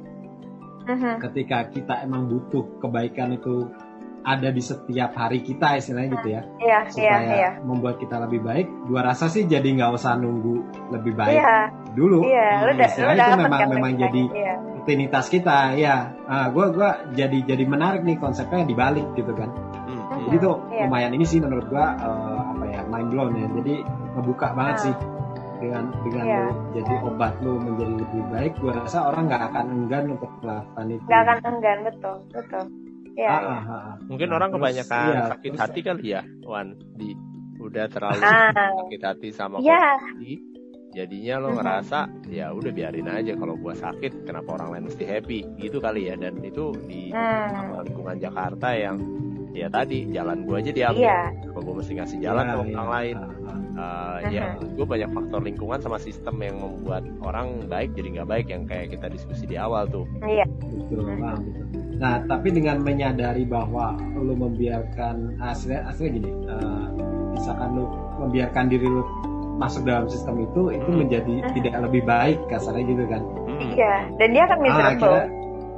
Mhm. 0.90 1.22
ketika 1.22 1.70
kita 1.70 2.02
emang 2.02 2.26
butuh 2.26 2.82
kebaikan 2.82 3.38
itu 3.38 3.70
ada 4.20 4.48
di 4.48 4.60
setiap 4.60 5.12
hari 5.12 5.40
kita 5.40 5.76
istilahnya 5.76 6.10
gitu 6.14 6.28
ya 6.30 6.42
Iya, 6.60 6.78
iya, 6.78 6.78
supaya 6.86 7.32
iya. 7.32 7.50
membuat 7.60 7.96
kita 7.96 8.20
lebih 8.20 8.40
baik 8.40 8.66
gua 8.84 9.00
rasa 9.02 9.26
sih 9.26 9.44
jadi 9.44 9.64
nggak 9.64 9.90
usah 9.92 10.16
nunggu 10.16 10.60
lebih 10.92 11.12
baik 11.14 11.40
Iya, 11.40 11.56
dulu 11.92 12.24
iya. 12.24 12.48
Lu 12.62 12.70
udah, 12.76 12.88
lu 12.90 13.12
itu 13.16 13.32
memang 13.38 13.60
kan 13.60 13.68
memang 13.70 13.92
jadi 13.96 14.22
Iya. 14.28 14.54
rutinitas 14.76 15.26
kita 15.26 15.72
ya 15.74 15.96
ah 16.24 16.48
gua 16.48 16.68
gua 16.68 16.90
jadi 17.10 17.44
jadi 17.44 17.64
menarik 17.64 18.02
nih 18.02 18.16
konsepnya 18.16 18.62
dibalik 18.62 19.08
gitu 19.14 19.32
kan 19.32 19.48
Mm. 19.88 19.96
Mhm. 19.96 20.20
jadi 20.28 20.36
tuh 20.38 20.54
Iya. 20.68 20.84
lumayan 20.86 21.12
ini 21.14 21.24
sih 21.24 21.38
menurut 21.38 21.66
gua 21.66 21.96
eh, 21.96 22.40
apa 22.46 22.64
ya 22.66 22.80
mind 22.86 23.08
blown 23.08 23.32
ya 23.34 23.46
jadi 23.56 23.74
ngebuka 24.14 24.46
banget 24.52 24.76
Ah. 24.76 24.82
sih 24.84 24.94
dengan 25.60 25.84
dengan 26.00 26.24
Iya. 26.24 26.40
lu 26.40 26.52
jadi 26.72 26.94
obat 27.04 27.32
lu 27.40 27.52
menjadi 27.56 27.92
lebih 28.00 28.22
baik 28.28 28.52
gua 28.58 28.72
rasa 28.76 28.98
orang 29.06 29.28
nggak 29.28 29.42
akan 29.48 29.64
enggan 29.70 30.04
untuk 30.12 30.30
melakukan 30.40 30.84
itu 30.88 31.02
Nggak 31.04 31.20
akan 31.20 31.38
enggan, 31.50 31.78
betul, 31.84 32.16
betul. 32.32 32.64
Iya, 33.20 33.28
Ah, 33.28 33.44
ah, 33.44 33.62
ah. 33.68 33.94
Mungkin 34.02 34.26
Nah, 34.26 34.36
orang 34.36 34.48
terus, 34.48 34.60
kebanyakan 34.62 35.04
iya, 35.06 35.20
sakit 35.28 35.50
terus- 35.50 35.60
hati 35.60 35.80
kali 35.82 36.04
ya, 36.08 36.22
Wan. 36.42 36.68
Di 36.96 37.08
udah 37.60 37.86
terlalu 37.86 38.22
Ah. 38.22 38.48
sakit 38.80 39.00
hati 39.02 39.28
sama 39.28 39.60
Iya. 39.60 39.84
kondisi. 40.00 40.32
Jadinya 40.90 41.34
lo 41.38 41.48
ngerasa 41.52 41.98
ya 42.26 42.50
udah 42.50 42.72
biarin 42.72 43.06
aja 43.06 43.36
kalau 43.36 43.54
gua 43.54 43.70
sakit 43.72 44.24
kenapa 44.24 44.58
orang 44.58 44.74
lain 44.74 44.84
mesti 44.88 45.04
happy 45.04 45.46
gitu 45.56 45.78
kali 45.78 46.08
ya 46.08 46.16
dan 46.16 46.40
itu 46.40 46.74
di 46.82 47.14
Hmm. 47.14 47.84
lingkungan 47.84 48.18
Jakarta 48.18 48.74
yang 48.74 48.98
ya 49.52 49.68
tadi 49.68 50.08
jalan 50.08 50.42
gua 50.42 50.58
aja 50.58 50.72
diambil 50.72 51.06
Iya. 51.06 51.20
kenapa 51.38 51.60
gua 51.60 51.74
mesti 51.78 51.92
ngasih 51.94 52.18
jalan 52.18 52.42
sama 52.44 52.64
iya. 52.64 52.74
orang 52.74 52.90
lain 52.90 53.16
Ah, 53.16 53.28
ah. 53.30 53.58
Uh, 53.70 54.18
ya 54.28 54.44
gue 54.58 54.82
banyak 54.84 55.08
faktor 55.08 55.40
lingkungan 55.40 55.78
sama 55.78 55.96
sistem 55.96 56.36
yang 56.38 56.58
membuat 56.58 57.00
orang 57.22 57.64
baik 57.64 57.94
jadi 57.94 58.08
nggak 58.12 58.28
baik 58.28 58.46
yang 58.50 58.62
kayak 58.66 58.92
kita 58.92 59.08
diskusi 59.08 59.46
di 59.46 59.56
awal 59.56 59.86
tuh 59.86 60.04
Iya. 60.20 60.44
Betul, 60.60 61.00
paham, 61.06 61.38
betul. 61.40 61.79
Nah, 62.00 62.16
tapi 62.24 62.48
dengan 62.48 62.80
menyadari 62.80 63.44
bahwa 63.44 63.92
lu 64.16 64.32
membiarkan 64.32 65.36
aslinya, 65.36 65.84
aslinya 65.84 66.10
gini, 66.16 66.30
eh, 66.48 66.84
misalkan 67.30 67.76
lu 67.76 67.84
membiarkan 68.18 68.72
diri 68.72 68.88
lu 68.88 69.04
masuk 69.60 69.84
dalam 69.84 70.08
sistem 70.08 70.40
itu, 70.40 70.72
itu 70.72 70.88
Hmm. 70.88 71.04
menjadi 71.04 71.34
tidak 71.52 71.76
lebih 71.84 72.02
baik 72.02 72.40
kasarnya 72.48 72.84
gitu 72.88 73.04
kan. 73.04 73.20
Hmm. 73.44 73.70
Iya. 73.76 73.94
Dan 74.16 74.28
dia 74.32 74.42
akan 74.48 74.56
Ah, 74.56 74.64
miserable. 74.64 74.88
akhirnya, 74.96 75.24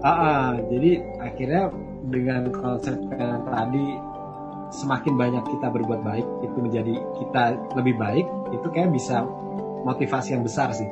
ah, 0.01 0.11
ah, 0.15 0.49
jadi 0.71 0.91
akhirnya 1.19 1.63
dengan 2.07 2.43
konsep 2.55 2.95
yang 3.11 3.43
tadi 3.43 3.87
semakin 4.71 5.15
banyak 5.19 5.45
kita 5.45 5.67
berbuat 5.69 6.01
baik, 6.01 6.27
itu 6.41 6.57
menjadi 6.57 6.95
kita 7.19 7.43
lebih 7.75 7.95
baik, 7.99 8.27
itu 8.53 8.67
kayak 8.71 8.95
bisa 8.95 9.27
motivasi 9.83 10.33
yang 10.33 10.47
besar 10.47 10.71
sih, 10.71 10.87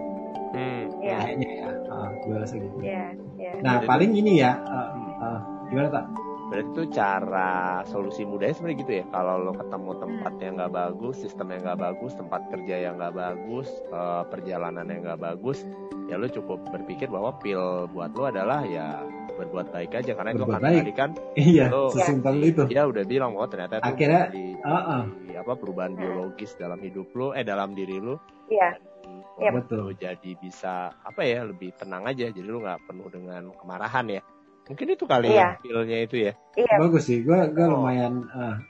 Hmm. 0.50 0.90
Iya. 0.98 1.16
kayaknya 1.22 1.48
ya. 1.54 1.68
Ah, 1.86 2.10
gue 2.18 2.34
rasa 2.34 2.54
gitu. 2.58 2.76
Iya, 2.82 3.14
iya. 3.38 3.52
Nah, 3.62 3.78
paling 3.82 4.10
ini 4.10 4.42
ya, 4.42 4.58
eh, 4.58 4.88
eh, 5.20 5.40
gimana 5.66 5.88
tak? 5.90 6.04
Berarti 6.50 6.66
itu 6.68 6.82
cara 6.90 7.52
solusi 7.84 8.26
mudahnya 8.26 8.52
sebenarnya 8.52 8.80
gitu 8.80 8.92
ya. 8.92 9.04
Kalau 9.08 9.34
lo 9.40 9.52
ketemu 9.54 9.90
tempat 9.96 10.32
yang 10.36 10.54
nggak 10.56 10.74
bagus, 10.74 11.16
sistem 11.16 11.46
yang 11.48 11.62
nggak 11.62 11.78
bagus, 11.80 12.12
tempat 12.12 12.42
kerja 12.50 12.76
yang 12.80 12.94
nggak 12.96 13.14
bagus, 13.14 13.68
eh, 13.86 14.22
perjalanan 14.26 14.82
yang 14.84 15.00
nggak 15.04 15.22
bagus, 15.22 15.62
ya 16.06 16.18
lo 16.18 16.26
cukup 16.26 16.58
berpikir 16.68 17.06
bahwa 17.06 17.30
pil 17.38 17.60
buat 17.86 18.10
lo 18.12 18.26
adalah 18.26 18.66
ya 18.66 18.98
berbuat 19.30 19.70
baik 19.70 19.94
aja 19.94 20.12
karena 20.12 20.34
itu 20.34 20.42
akan 20.42 20.52
baik. 20.52 20.64
menjadikan 20.74 21.08
Iya, 21.32 21.64
Lo- 21.70 21.88
sesimpel 21.88 22.34
itu. 22.44 22.62
dia 22.66 22.84
udah 22.84 23.04
bilang 23.04 23.32
oh 23.32 23.46
ternyata 23.46 23.78
itu 23.78 23.88
Akhirnya, 23.88 24.22
menjadi 24.26 24.44
ah, 24.60 24.74
ah. 24.74 25.02
di- 25.24 25.38
apa 25.38 25.52
perubahan 25.54 25.94
biologis 25.94 26.52
dalam 26.54 26.76
hidup 26.78 27.08
lo, 27.14 27.32
eh 27.32 27.40
dalam 27.40 27.72
diri 27.72 27.96
lo 27.96 28.20
Iya. 28.50 28.76
Yep. 29.40 29.52
Betul. 29.54 29.78
lo 29.80 29.92
jadi 29.94 30.30
bisa 30.36 30.92
apa 30.92 31.24
ya 31.24 31.40
lebih 31.40 31.72
tenang 31.72 32.04
aja 32.04 32.28
jadi 32.28 32.44
lu 32.44 32.60
nggak 32.60 32.84
penuh 32.84 33.08
dengan 33.08 33.48
kemarahan 33.54 34.06
ya 34.10 34.22
mungkin 34.70 34.86
itu 34.88 35.04
kali 35.04 35.26
Iya. 35.28 35.58
ya 35.58 35.60
feelnya 35.60 35.98
itu 36.00 36.16
ya 36.20 36.32
Iya. 36.54 36.74
Bagus 36.78 37.02
sih, 37.04 37.20
gue 37.20 37.38
gue 37.50 37.64
Oh. 37.64 37.74
lumayan 37.76 38.22
ah, 38.30 38.62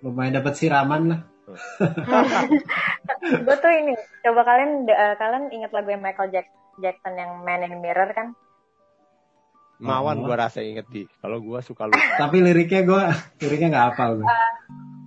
lumayan 0.00 0.32
dapat 0.34 0.56
siraman 0.56 1.02
lah. 1.06 1.20
gue 3.44 3.56
tuh 3.56 3.70
ini 3.70 3.92
coba 4.22 4.40
kalian 4.42 4.70
eh, 4.84 5.14
kalian 5.14 5.44
ingat 5.50 5.70
lagu 5.70 5.88
yang 5.88 6.00
Michael 6.00 6.30
Jack- 6.30 6.54
Jackson 6.78 7.14
yang 7.14 7.40
Man 7.40 7.60
in 7.60 7.70
the 7.70 7.78
Mirror 7.78 8.10
kan 8.10 8.32
Mawan 9.76 10.22
Oh. 10.22 10.24
gua 10.24 10.46
rasa 10.46 10.62
inget 10.62 10.86
di 10.88 11.04
kalau 11.18 11.38
gua 11.38 11.58
suka 11.58 11.84
lupa 11.84 11.98
Tapi 12.22 12.38
liriknya 12.40 12.82
gue 12.82 13.02
liriknya 13.40 13.68
nggak 13.70 13.86
hafal 13.90 14.10
gue. 14.16 14.26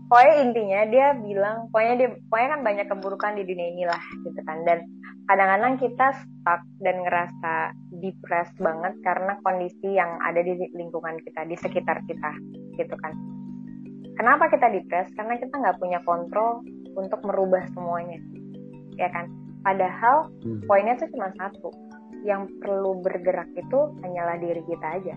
pokoknya 0.05 0.33
intinya 0.39 0.79
dia 0.85 1.07
bilang 1.15 1.57
pokoknya 1.67 1.93
dia 1.95 2.09
pokoknya 2.21 2.49
kan 2.51 2.61
banyak 2.61 2.85
keburukan 2.85 3.31
di 3.33 3.43
dunia 3.43 3.67
ini 3.67 3.83
lah 3.83 3.97
gitu 4.21 4.37
kan 4.43 4.61
dan 4.61 4.85
kadang-kadang 5.25 5.81
kita 5.81 6.07
stuck 6.13 6.61
dan 6.85 7.01
ngerasa 7.01 7.73
depressed 7.97 8.57
banget 8.61 8.93
karena 9.01 9.33
kondisi 9.41 9.97
yang 9.97 10.21
ada 10.21 10.41
di 10.45 10.53
lingkungan 10.77 11.17
kita 11.25 11.49
di 11.49 11.57
sekitar 11.57 11.97
kita 12.05 12.31
gitu 12.77 12.95
kan. 13.01 13.13
Kenapa 14.15 14.47
kita 14.47 14.69
depressed? 14.71 15.11
Karena 15.17 15.35
kita 15.41 15.53
nggak 15.57 15.77
punya 15.81 15.99
kontrol 16.05 16.61
untuk 16.95 17.19
merubah 17.25 17.65
semuanya 17.73 18.21
ya 18.95 19.09
kan? 19.11 19.27
Padahal 19.65 20.29
Hmm. 20.45 20.61
poinnya 20.69 20.93
tuh 20.95 21.09
cuma 21.09 21.33
satu 21.35 21.73
yang 22.21 22.45
perlu 22.61 23.01
bergerak 23.01 23.49
itu 23.57 23.79
hanyalah 24.05 24.37
diri 24.37 24.61
kita 24.69 24.87
aja. 25.01 25.15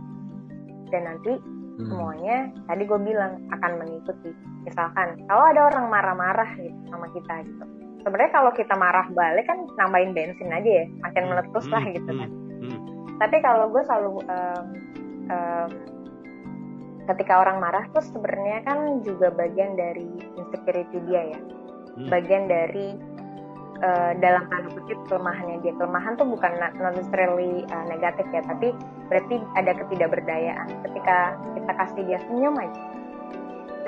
Dan 0.88 1.02
nanti 1.04 1.36
Hmm. 1.36 1.84
semuanya 1.84 2.48
tadi 2.64 2.82
gue 2.88 3.00
bilang 3.04 3.44
akan 3.52 3.72
mengikuti. 3.84 4.32
Misalkan 4.64 5.20
kalau 5.28 5.44
ada 5.52 5.68
orang 5.68 5.86
marah-marah 5.92 6.50
gitu 6.56 6.80
sama 6.88 7.06
kita 7.12 7.44
gitu 7.44 7.77
sebenarnya 8.02 8.32
kalau 8.32 8.50
kita 8.54 8.74
marah 8.78 9.06
balik 9.12 9.46
kan 9.48 9.66
nambahin 9.78 10.14
bensin 10.14 10.50
aja 10.52 10.84
ya 10.84 10.86
makin 11.02 11.24
meletus 11.30 11.66
lah 11.70 11.82
Hmm, 11.82 11.94
gitu 11.94 12.10
kan 12.14 12.30
hmm. 12.62 12.78
tapi 13.18 13.36
kalau 13.42 13.66
gue 13.70 13.82
selalu 13.86 14.12
em, 14.26 14.64
em, 15.30 15.70
ketika 17.08 17.40
orang 17.40 17.58
marah 17.58 17.84
tuh 17.96 18.04
sebenarnya 18.04 18.62
kan 18.68 19.00
juga 19.00 19.32
bagian 19.32 19.74
dari 19.74 20.08
insecurity 20.36 20.98
dia 21.08 21.36
ya 21.36 21.40
Hmm. 21.98 22.06
bagian 22.14 22.46
dari 22.46 22.94
eh, 23.82 24.12
dalam 24.22 24.46
tanda 24.46 24.70
kutip 24.70 24.98
kelemahannya 25.10 25.58
dia 25.66 25.74
kelemahan 25.74 26.14
tuh 26.14 26.30
bukan 26.30 26.50
not 26.62 26.74
necessarily 26.78 27.66
eh, 27.66 27.84
negatif 27.90 28.22
ya 28.30 28.38
tapi 28.46 28.70
berarti 29.10 29.42
ada 29.58 29.74
ketidakberdayaan 29.74 30.68
ketika 30.86 31.34
kita 31.58 31.72
kasih 31.74 32.02
dia 32.06 32.18
senyum 32.30 32.54
aja 32.54 32.82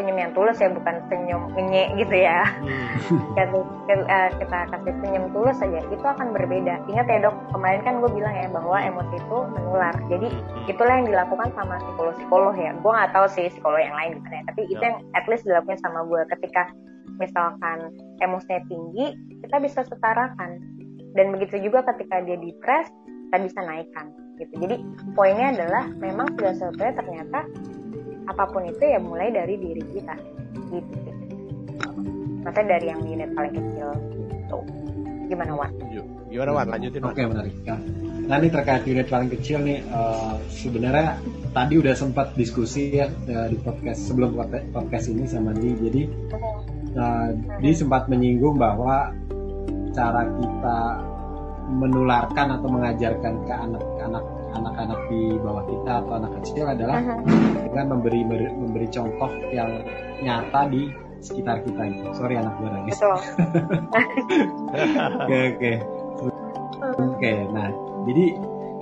senyum 0.01 0.17
yang 0.17 0.33
tulus 0.33 0.57
ya 0.57 0.73
bukan 0.73 0.97
senyum 1.13 1.53
ngenyek 1.53 2.01
gitu 2.01 2.17
ya. 2.17 2.49
Hmm. 2.49 2.89
kita, 3.37 3.95
eh, 4.09 4.29
kita 4.41 4.59
kasih 4.73 4.95
senyum 5.05 5.29
tulus 5.37 5.61
aja 5.61 5.85
itu 5.85 6.01
akan 6.01 6.33
berbeda. 6.33 6.81
Ingat 6.89 7.07
ya 7.13 7.29
dok 7.29 7.37
kemarin 7.53 7.85
kan 7.85 8.01
gue 8.01 8.11
bilang 8.17 8.33
ya 8.33 8.49
bahwa 8.49 8.81
emosi 8.81 9.21
itu 9.21 9.39
menular. 9.53 9.95
Jadi 10.09 10.29
itulah 10.73 10.95
yang 10.97 11.07
dilakukan 11.13 11.53
sama 11.53 11.77
psikolog 11.85 12.17
psikolog 12.17 12.55
ya. 12.57 12.73
Gue 12.81 12.93
nggak 12.97 13.13
tahu 13.13 13.27
sih 13.29 13.53
psikolog 13.53 13.81
yang 13.85 13.93
lain 13.93 14.17
gimana 14.17 14.35
ya 14.41 14.45
tapi 14.49 14.61
itu 14.73 14.81
Ya. 14.81 14.89
yang 14.89 14.97
at 15.13 15.29
least 15.29 15.45
dilakukan 15.45 15.77
sama 15.85 16.01
gue 16.09 16.23
ketika 16.33 16.73
misalkan 17.21 17.93
emosinya 18.25 18.65
tinggi 18.65 19.13
kita 19.45 19.61
bisa 19.61 19.85
setarakan. 19.85 20.57
Dan 21.13 21.37
begitu 21.37 21.61
juga 21.61 21.85
ketika 21.85 22.25
dia 22.25 22.41
depres 22.41 22.89
kita 23.29 23.37
bisa 23.45 23.61
naikkan 23.67 24.09
gitu. 24.41 24.55
Jadi 24.65 24.77
poinnya 25.13 25.53
adalah 25.53 25.85
memang 26.01 26.33
sudah 26.35 26.57
sebetulnya 26.57 26.95
ternyata 26.97 27.39
apa 28.31 28.47
pun 28.47 28.63
itu 28.63 28.79
ya 28.79 29.03
mulai 29.03 29.35
dari 29.35 29.59
diri 29.59 29.83
kita 29.91 30.15
gitu 30.71 30.95
sih 31.03 31.15
maksudnya 32.47 32.79
dari 32.79 32.87
yang 32.89 33.03
unit 33.03 33.31
paling 33.35 33.53
kecil 33.53 33.91
gitu 34.15 34.59
Gimana 35.31 35.53
Wan? 35.55 35.71
Gimana 36.27 36.51
Wan? 36.51 36.67
Lanjutin 36.75 37.07
Oke 37.07 37.23
okay, 37.23 37.25
menarik. 37.31 37.55
Nah 38.27 38.37
ini 38.43 38.49
terkait 38.51 38.83
unit 38.83 39.07
paling 39.07 39.31
kecil 39.31 39.63
nih, 39.63 39.79
uh, 39.95 40.35
sebenarnya 40.51 41.23
tadi 41.55 41.79
udah 41.79 41.95
sempat 41.95 42.35
diskusi 42.35 42.99
ya 42.99 43.07
uh, 43.07 43.47
di 43.47 43.55
podcast 43.63 44.11
sebelum 44.11 44.35
podcast 44.75 45.07
ini 45.07 45.31
sama 45.31 45.55
Di. 45.55 45.71
Jadi 45.79 46.03
uh, 46.99 47.31
Di 47.63 47.71
sempat 47.71 48.11
menyinggung 48.11 48.59
bahwa 48.59 49.15
cara 49.95 50.27
kita 50.27 50.81
menularkan 51.71 52.59
atau 52.59 52.69
mengajarkan 52.75 53.35
ke 53.47 53.55
anak-anak 53.55 54.25
anak-anak 54.55 55.01
di 55.11 55.23
bawah 55.39 55.65
kita 55.67 55.93
atau 56.05 56.13
anak 56.19 56.33
kecil 56.43 56.65
adalah 56.69 56.99
dengan 57.71 57.87
memberi 57.97 58.21
memberi 58.27 58.89
contoh 58.91 59.31
yang 59.51 59.83
nyata 60.23 60.71
di 60.71 60.91
sekitar 61.21 61.63
kita 61.65 61.83
gitu. 61.93 62.11
Sorry 62.17 62.35
anak 62.41 62.57
gue 62.59 62.69
nangis. 62.69 62.99
Oke 65.21 65.39
oke. 65.55 65.73
Oke, 67.01 67.33
nah 67.53 67.69
jadi 68.09 68.25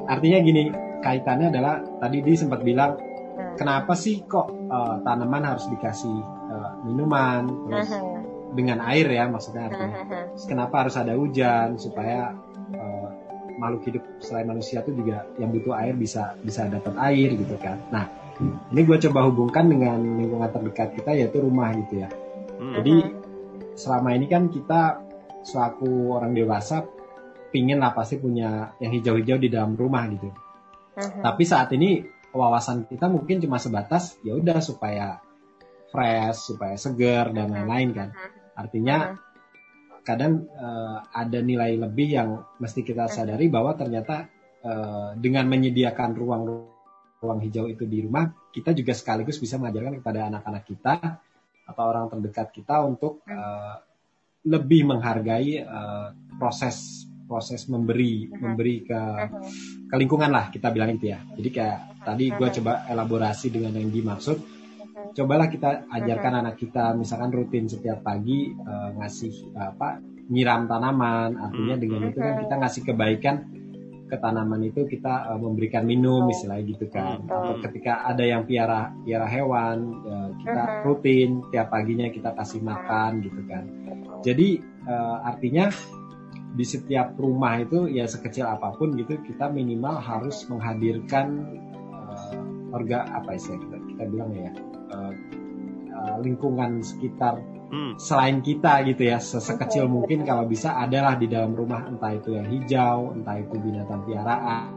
artinya 0.06 0.38
gini 0.40 0.64
kaitannya 1.02 1.50
adalah 1.50 1.82
tadi 1.98 2.22
di 2.22 2.32
sempat 2.38 2.62
bilang 2.62 2.94
hmm. 2.98 3.54
kenapa 3.58 3.92
sih 3.98 4.22
kok 4.24 4.48
uh, 4.70 5.02
tanaman 5.02 5.44
harus 5.44 5.66
dikasih 5.70 6.16
uh, 6.50 6.72
minuman 6.86 7.46
terus 7.66 7.90
dengan 8.54 8.80
air 8.86 9.06
ya 9.10 9.28
maksudnya 9.28 9.68
artinya. 9.68 9.96
Terus 10.32 10.44
kenapa 10.46 10.86
harus 10.86 10.96
ada 10.96 11.12
hujan 11.18 11.76
supaya 11.76 12.32
makhluk 13.58 13.82
hidup 13.90 14.04
selain 14.22 14.46
manusia 14.46 14.80
itu 14.80 14.94
juga 14.94 15.26
yang 15.36 15.50
butuh 15.50 15.74
air 15.74 15.98
bisa 15.98 16.38
bisa 16.40 16.70
dapat 16.70 16.94
air 17.02 17.34
gitu 17.34 17.58
kan. 17.58 17.76
Nah 17.90 18.06
ini 18.70 18.86
gue 18.86 18.96
coba 19.10 19.26
hubungkan 19.26 19.66
dengan 19.66 19.98
lingkungan 19.98 20.48
terdekat 20.48 20.94
kita 20.94 21.10
yaitu 21.18 21.42
rumah 21.42 21.74
gitu 21.74 22.06
ya. 22.06 22.08
Hmm. 22.56 22.74
Jadi 22.78 22.94
selama 23.74 24.14
ini 24.14 24.26
kan 24.30 24.46
kita 24.50 25.02
selaku 25.42 26.14
orang 26.14 26.34
dewasa 26.34 26.86
pingin 27.50 27.80
lah 27.80 27.96
pasti 27.96 28.20
punya 28.20 28.76
yang 28.78 28.92
hijau-hijau 28.94 29.38
di 29.40 29.48
dalam 29.50 29.74
rumah 29.74 30.06
gitu. 30.10 30.28
Uh-huh. 30.28 31.22
Tapi 31.22 31.42
saat 31.46 31.70
ini 31.74 32.02
wawasan 32.34 32.86
kita 32.86 33.08
mungkin 33.08 33.40
cuma 33.42 33.56
sebatas 33.56 34.20
ya 34.22 34.36
udah 34.36 34.58
supaya 34.60 35.18
fresh, 35.88 36.54
supaya 36.54 36.76
segar 36.76 37.32
dan 37.32 37.50
lain-lain 37.50 37.90
kan. 37.96 38.08
Artinya 38.58 39.16
kadang 40.08 40.48
uh, 40.56 41.04
ada 41.12 41.44
nilai 41.44 41.76
lebih 41.76 42.08
yang 42.16 42.40
mesti 42.56 42.80
kita 42.80 43.12
sadari 43.12 43.52
bahwa 43.52 43.76
ternyata 43.76 44.24
uh, 44.64 45.12
dengan 45.20 45.44
menyediakan 45.44 46.16
ruang 46.16 46.42
ruang 47.18 47.40
hijau 47.44 47.68
itu 47.68 47.84
di 47.84 48.00
rumah, 48.00 48.30
kita 48.48 48.72
juga 48.72 48.96
sekaligus 48.96 49.36
bisa 49.36 49.60
mengajarkan 49.60 50.00
kepada 50.00 50.32
anak-anak 50.32 50.64
kita 50.64 50.94
atau 51.68 51.84
orang 51.84 52.08
terdekat 52.08 52.48
kita 52.54 52.80
untuk 52.80 53.20
uh, 53.28 53.76
lebih 54.48 54.88
menghargai 54.88 55.60
uh, 55.60 56.08
proses 56.40 57.04
proses 57.28 57.68
memberi 57.68 58.24
uh-huh. 58.24 58.40
memberi 58.40 58.88
ke 58.88 58.96
uh-huh. 58.96 59.44
ke 59.92 59.94
lingkungan 60.00 60.32
lah 60.32 60.48
kita 60.48 60.72
bilang 60.72 60.96
itu 60.96 61.12
ya 61.12 61.20
jadi 61.36 61.50
kayak 61.52 61.78
tadi 62.08 62.32
gue 62.32 62.48
coba 62.56 62.88
elaborasi 62.88 63.52
dengan 63.52 63.76
yang 63.76 63.92
dimaksud. 63.92 64.57
Cobalah 65.18 65.50
kita 65.50 65.90
ajarkan 65.90 66.32
uh-huh. 66.38 66.42
anak 66.46 66.54
kita 66.62 66.94
misalkan 66.94 67.34
rutin 67.34 67.66
setiap 67.66 68.06
pagi 68.06 68.54
uh, 68.54 68.94
ngasih 69.02 69.50
uh, 69.58 69.74
apa 69.74 69.98
nyiram 70.30 70.70
tanaman 70.70 71.34
artinya 71.34 71.74
dengan 71.74 72.14
itu 72.14 72.22
kan 72.22 72.38
kita 72.38 72.54
ngasih 72.54 72.82
kebaikan 72.86 73.36
ke 74.08 74.16
tanaman 74.16 74.62
itu 74.62 74.86
kita 74.86 75.34
uh, 75.34 75.40
memberikan 75.42 75.82
minum 75.82 76.22
oh. 76.22 76.30
istilahnya 76.30 76.70
gitu 76.70 76.86
kan 76.86 77.26
oh. 77.26 77.34
atau 77.34 77.54
ketika 77.66 78.06
ada 78.06 78.22
yang 78.22 78.46
piara 78.46 78.94
piara 79.02 79.26
hewan 79.26 79.98
uh, 80.06 80.30
kita 80.38 80.62
uh-huh. 80.62 80.82
rutin 80.86 81.42
tiap 81.50 81.74
paginya 81.74 82.06
kita 82.14 82.30
kasih 82.38 82.62
makan 82.62 83.18
gitu 83.18 83.42
kan 83.50 83.66
jadi 84.22 84.62
uh, 84.86 85.26
artinya 85.34 85.74
di 86.54 86.64
setiap 86.64 87.18
rumah 87.18 87.60
itu 87.60 87.90
ya 87.90 88.06
sekecil 88.06 88.46
apa 88.46 88.72
pun 88.78 88.94
gitu 88.94 89.18
kita 89.26 89.50
minimal 89.50 89.98
harus 89.98 90.46
menghadirkan 90.48 91.58
uh, 91.92 92.38
orga 92.72 93.04
apa 93.12 93.36
ya 93.36 93.58
kita 93.58 93.76
kita 93.94 94.02
bilang 94.08 94.32
ya 94.32 94.50
uh, 94.92 95.12
uh, 95.98 96.16
lingkungan 96.22 96.80
sekitar 96.80 97.42
hmm. 97.70 97.98
selain 98.00 98.40
kita 98.40 98.84
gitu 98.88 99.02
ya 99.08 99.18
sekecil 99.20 99.88
mungkin 99.88 100.24
kalau 100.24 100.48
bisa 100.48 100.76
adalah 100.76 101.16
di 101.18 101.28
dalam 101.28 101.52
rumah 101.52 101.84
entah 101.88 102.14
itu 102.14 102.36
yang 102.36 102.46
hijau 102.48 103.12
entah 103.14 103.36
itu 103.38 103.56
binatang 103.58 104.02
piaraan. 104.06 104.72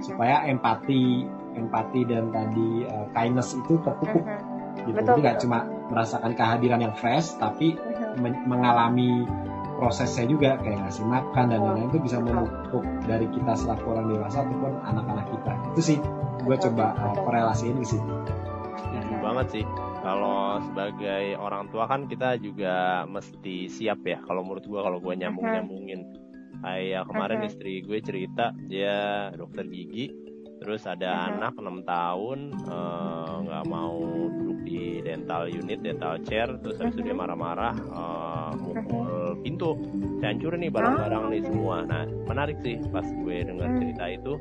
Supaya 0.00 0.48
empati 0.48 1.28
empati 1.50 2.00
dan 2.08 2.32
tadi 2.32 2.88
uh, 2.88 3.06
kindness 3.12 3.58
itu 3.58 3.76
terpupuk 3.82 4.24
gitu. 4.86 4.96
Betul, 4.96 5.18
jadi 5.18 5.20
nggak 5.20 5.38
cuma 5.44 5.58
merasakan 5.90 6.32
kehadiran 6.38 6.80
yang 6.80 6.94
fresh 6.96 7.36
tapi 7.36 7.74
men 8.22 8.46
mengalami 8.46 9.26
prosesnya 9.76 10.28
juga 10.28 10.60
kayak 10.60 10.88
ngasih 10.88 11.04
makan 11.08 11.44
dan 11.52 11.60
lain-lain 11.64 11.88
itu 11.88 11.98
bisa 12.04 12.16
memupuk 12.20 12.84
dari 13.08 13.24
kita 13.32 13.56
selaku 13.56 13.96
orang 13.96 14.12
dewasa 14.12 14.44
ataupun 14.44 14.72
anak-anak 14.84 15.26
kita. 15.32 15.52
Itu 15.72 15.80
sih 15.80 15.98
gue 16.40 16.56
coba 16.56 16.96
uh, 16.96 17.16
korelasiin 17.24 17.80
ke 17.80 17.86
situ 17.96 18.14
banget 19.40 19.64
sih. 19.64 19.66
Kalau 20.04 20.60
sebagai 20.68 21.24
orang 21.40 21.72
tua 21.72 21.88
kan 21.88 22.04
kita 22.04 22.36
juga 22.36 23.08
mesti 23.08 23.72
siap 23.72 24.04
ya 24.04 24.20
kalau 24.20 24.44
menurut 24.44 24.68
gue 24.68 24.80
kalau 24.84 25.00
gue 25.00 25.16
nyambung 25.16 25.48
nyambungin 25.48 26.04
kayak 26.60 27.08
kemarin 27.08 27.48
istri 27.48 27.80
gue 27.80 28.04
cerita 28.04 28.52
dia 28.68 29.32
dokter 29.32 29.64
gigi 29.64 30.12
terus 30.60 30.84
ada 30.84 31.32
anak 31.32 31.56
6 31.56 31.88
tahun 31.88 32.38
eh, 32.52 33.34
nggak 33.48 33.64
uh, 33.64 33.68
mau 33.72 33.96
duduk 34.28 34.60
di 34.68 35.00
dental 35.00 35.48
unit 35.48 35.80
dental 35.80 36.20
chair 36.20 36.52
terus 36.60 36.76
habis 36.76 37.00
itu 37.00 37.08
dia 37.08 37.16
marah-marah 37.16 37.72
uh, 37.96 38.52
mukul 38.60 39.40
pintu. 39.40 39.72
Saya 40.20 40.36
hancurin 40.36 40.68
nih 40.68 40.72
barang-barang 40.72 41.24
nih 41.32 41.42
semua. 41.48 41.88
Nah 41.88 42.04
menarik 42.28 42.60
sih 42.60 42.76
pas 42.92 43.08
gue 43.08 43.36
dengar 43.40 43.72
cerita 43.80 44.04
itu 44.04 44.36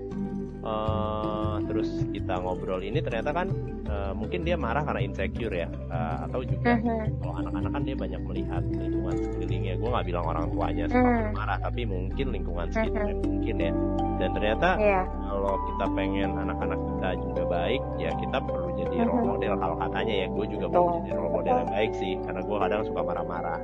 uh, 0.63 1.57
terus 1.69 1.89
kita 2.11 2.39
ngobrol 2.41 2.81
ini 2.81 2.99
ternyata 2.99 3.31
kan 3.31 3.47
uh, 3.87 4.11
mungkin 4.15 4.43
dia 4.43 4.55
marah 4.55 4.83
karena 4.83 5.01
insecure 5.03 5.53
ya 5.53 5.67
uh, 5.91 6.25
atau 6.27 6.43
juga 6.43 6.75
uh-huh. 6.75 7.03
kalau 7.21 7.33
anak-anak 7.39 7.71
kan 7.71 7.83
dia 7.85 7.95
banyak 7.95 8.21
melihat 8.25 8.63
lingkungan 8.67 9.15
sekelilingnya 9.15 9.73
gue 9.77 9.89
nggak 9.89 10.05
bilang 10.07 10.25
orang 10.25 10.45
tuanya 10.51 10.85
uh-huh. 10.89 11.31
marah 11.35 11.57
tapi 11.61 11.81
mungkin 11.85 12.27
lingkungan 12.33 12.67
sekitarnya 12.73 13.15
uh-huh. 13.15 13.27
mungkin 13.27 13.55
ya 13.59 13.71
dan 14.19 14.29
ternyata 14.35 14.69
yeah. 14.81 15.05
kalau 15.07 15.53
kita 15.55 15.85
pengen 15.95 16.29
anak-anak 16.35 16.79
kita 16.79 17.09
juga 17.23 17.43
baik 17.47 17.81
ya 17.95 18.11
kita 18.17 18.37
perlu 18.43 18.67
jadi 18.75 18.95
uh-huh. 19.03 19.09
role 19.09 19.25
model 19.35 19.53
kalau 19.59 19.75
katanya 19.79 20.13
ya 20.13 20.27
gue 20.27 20.45
juga 20.49 20.65
perlu 20.67 20.91
jadi 21.03 21.11
role 21.15 21.33
model 21.33 21.55
yang 21.65 21.71
baik 21.71 21.91
sih 21.95 22.13
karena 22.25 22.41
gue 22.43 22.57
kadang 22.57 22.81
suka 22.87 23.01
marah-marah 23.03 23.61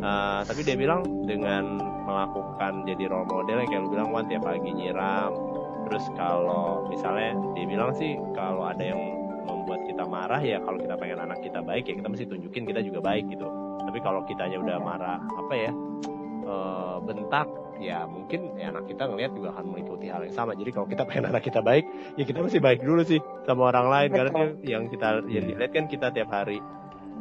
Uh, 0.00 0.40
tapi 0.48 0.64
dia 0.64 0.80
bilang 0.80 1.04
dengan 1.28 1.76
melakukan 2.08 2.88
jadi 2.88 3.04
role 3.12 3.28
model 3.28 3.60
yang 3.60 3.68
kayak 3.68 3.84
lu 3.84 3.88
bilang 3.92 4.08
Wan 4.08 4.24
tiap 4.32 4.48
pagi 4.48 4.72
nyiram 4.72 5.49
terus 5.90 6.06
kalau 6.14 6.86
misalnya 6.86 7.34
dia 7.58 7.66
bilang 7.66 7.90
sih 7.98 8.14
kalau 8.30 8.62
ada 8.62 8.78
yang 8.78 9.02
membuat 9.42 9.82
kita 9.90 10.06
marah 10.06 10.38
ya 10.38 10.62
kalau 10.62 10.78
kita 10.78 10.94
pengen 10.94 11.18
anak 11.26 11.42
kita 11.42 11.58
baik 11.66 11.90
ya 11.90 11.98
kita 11.98 12.06
mesti 12.06 12.24
tunjukin 12.30 12.62
kita 12.62 12.80
juga 12.86 13.02
baik 13.02 13.26
gitu. 13.26 13.50
Tapi 13.82 13.98
kalau 13.98 14.22
kitanya 14.22 14.62
udah 14.62 14.78
marah 14.78 15.18
apa 15.18 15.54
ya 15.58 15.70
e, 16.46 16.54
bentak 17.02 17.50
ya 17.82 18.06
mungkin 18.06 18.54
ya 18.54 18.70
anak 18.70 18.86
kita 18.86 19.02
ngelihat 19.10 19.32
juga 19.34 19.48
akan 19.58 19.66
mengikuti 19.66 20.06
hal 20.06 20.22
yang 20.22 20.36
sama. 20.38 20.54
Jadi 20.54 20.70
kalau 20.70 20.86
kita 20.86 21.02
pengen 21.02 21.34
anak 21.34 21.42
kita 21.42 21.58
baik 21.58 21.84
ya 22.14 22.22
kita 22.22 22.38
mesti 22.38 22.58
baik 22.62 22.80
dulu 22.86 23.02
sih 23.02 23.18
sama 23.42 23.74
orang 23.74 23.86
lain. 23.90 24.10
Karena 24.14 24.40
yang 24.62 24.86
kita 24.86 25.26
yang 25.26 25.44
dilihat 25.50 25.74
kan 25.74 25.90
kita 25.90 26.14
tiap 26.14 26.30
hari. 26.30 26.62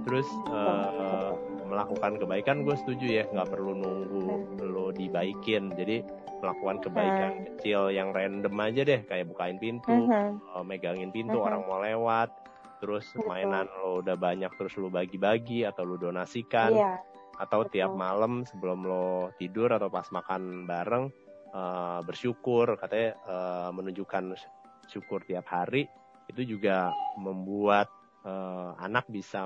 Terus 0.05 0.29
uh, 0.53 1.33
melakukan 1.69 2.17
kebaikan 2.17 2.65
gue 2.65 2.75
setuju 2.75 3.05
ya 3.21 3.23
nggak 3.29 3.49
perlu 3.53 3.77
nunggu 3.77 4.59
lo 4.65 4.89
dibaikin 4.89 5.71
jadi 5.77 6.01
melakukan 6.41 6.77
kebaikan 6.89 7.31
hmm. 7.31 7.45
kecil 7.53 7.93
yang 7.93 8.09
random 8.09 8.55
aja 8.57 8.81
deh 8.81 9.01
kayak 9.05 9.29
bukain 9.29 9.61
pintu 9.61 9.93
hmm. 9.93 10.65
megangin 10.65 11.13
pintu 11.13 11.37
hmm. 11.37 11.45
orang 11.45 11.61
mau 11.69 11.79
lewat 11.79 12.29
terus 12.79 13.05
mainan 13.27 13.67
lo 13.79 13.99
udah 13.99 14.15
banyak 14.15 14.51
terus 14.55 14.73
lo 14.79 14.87
bagi-bagi 14.87 15.67
atau 15.67 15.83
lo 15.83 15.99
donasikan 15.99 16.71
yeah. 16.71 16.97
atau 17.37 17.67
Betul. 17.67 17.71
tiap 17.75 17.91
malam 17.93 18.47
sebelum 18.47 18.87
lo 18.87 19.35
tidur 19.35 19.69
atau 19.75 19.91
pas 19.91 20.07
makan 20.09 20.63
bareng 20.63 21.11
uh, 21.51 21.99
bersyukur 22.07 22.79
katanya 22.79 23.19
uh, 23.27 23.69
menunjukkan 23.75 24.33
syukur 24.87 25.21
tiap 25.27 25.45
hari 25.51 25.85
itu 26.31 26.55
juga 26.55 26.93
membuat 27.19 27.91
uh, 28.23 28.79
anak 28.79 29.05
bisa 29.11 29.45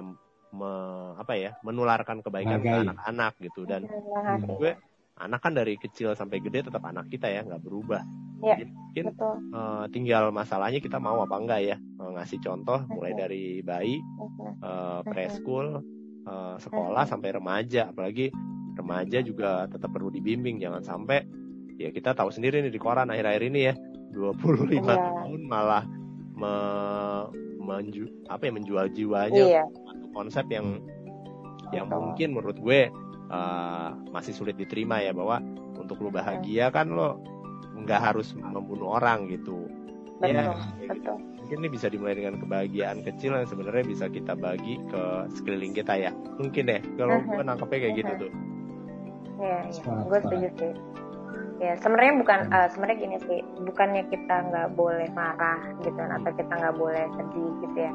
me, 0.53 0.71
apa 1.17 1.33
ya 1.33 1.51
menularkan 1.65 2.21
kebaikan 2.21 2.61
Bagai. 2.61 2.69
ke 2.69 2.79
anak-anak 2.87 3.33
gitu. 3.41 3.61
Dan 3.65 3.89
gue 4.45 4.71
anak 5.17 5.39
kan 5.41 5.53
dari 5.53 5.77
kecil 5.77 6.13
sampai 6.17 6.41
gede 6.41 6.69
tetap 6.69 6.81
anak 6.85 7.09
kita 7.09 7.29
ya 7.29 7.41
nggak 7.41 7.61
berubah. 7.61 8.01
Ya, 8.43 8.59
mungkin 8.59 9.15
betul. 9.15 9.35
Uh, 9.55 9.85
tinggal 9.89 10.29
masalahnya 10.35 10.83
kita 10.83 10.99
mau 10.99 11.23
apa 11.23 11.35
enggak 11.39 11.61
ya 11.63 11.75
uh, 11.79 12.11
ngasih 12.19 12.43
contoh 12.43 12.83
mulai 12.91 13.15
dari 13.15 13.63
bayi 13.63 14.03
uh, 14.59 14.99
preschool 15.07 15.79
uh, 16.27 16.55
sekolah 16.59 17.07
sampai 17.07 17.33
remaja. 17.33 17.89
Apalagi 17.89 18.29
remaja 18.75 19.23
juga 19.23 19.65
tetap 19.71 19.95
perlu 19.95 20.11
dibimbing. 20.11 20.59
Jangan 20.59 20.83
sampai 20.83 21.23
ya 21.79 21.89
kita 21.89 22.13
tahu 22.13 22.29
sendiri 22.29 22.61
nih 22.61 22.73
di 22.73 22.81
koran 22.81 23.09
akhir-akhir 23.09 23.43
ini 23.49 23.61
ya 23.71 23.73
25 24.13 24.69
ya. 24.77 24.93
tahun 24.93 25.41
malah 25.49 25.83
me, 26.37 26.53
menju, 27.63 28.05
apa 28.27 28.49
ya 28.49 28.51
menjual 28.53 28.85
jiwanya. 28.93 29.43
Iya. 29.43 29.63
Konsep 30.13 30.45
yang 30.47 30.80
yang 31.73 31.89
mungkin 31.89 32.38
menurut 32.38 32.58
gue 32.62 32.93
uh, 33.34 33.89
masih 34.13 34.32
sulit 34.32 34.54
diterima 34.56 35.02
ya 35.02 35.12
bahwa 35.12 35.41
untuk 35.76 35.97
lu 35.99 36.13
bahagia 36.13 36.69
kan 36.69 36.93
lo 36.93 37.17
nggak 37.73 38.13
harus 38.13 38.38
membunuh 38.38 38.95
orang 39.02 39.26
gitu. 39.28 39.65
Betul, 40.21 40.30
ya, 40.30 40.54
betul. 40.54 40.95
Gitu. 40.95 41.13
Mungkin 41.43 41.58
ini 41.60 41.69
bisa 41.73 41.88
dimulai 41.91 42.15
dengan 42.15 42.39
kebahagiaan 42.39 43.04
kecil 43.04 43.36
yang 43.36 43.49
sebenarnya 43.49 43.84
bisa 43.84 44.06
kita 44.08 44.38
bagi 44.38 44.80
ke 44.88 45.04
sekeliling 45.36 45.76
kita 45.76 45.93
ya. 45.99 46.12
Mungkin 46.39 46.63
deh 46.69 46.82
kalau 46.95 47.19
Mhm. 47.19 47.28
gue 47.34 47.43
nangkepnya 47.43 47.80
kayak 47.84 47.95
gitu 47.99 48.13
Mhm. 48.13 48.21
tuh. 48.21 48.32
Iya, 49.43 49.58
iya. 49.65 49.71
Sepakat, 49.76 50.06
Gue 50.08 50.19
setuju 50.23 50.47
sih. 50.56 50.71
Ya, 51.63 51.80
sebenarnya 51.80 52.19
bukan 52.19 52.39
eh, 52.52 52.67
sebenarnya 52.76 52.98
gini 53.00 53.17
sih, 53.24 53.39
bukannya 53.63 54.04
kita 54.12 54.36
nggak 54.52 54.67
boleh 54.76 55.08
marah 55.15 55.63
gitu 55.80 55.96
atau 55.96 56.32
kita 56.36 56.52
nggak 56.60 56.76
boleh 56.76 57.06
sedih 57.15 57.52
gitu 57.63 57.78
ya. 57.78 57.91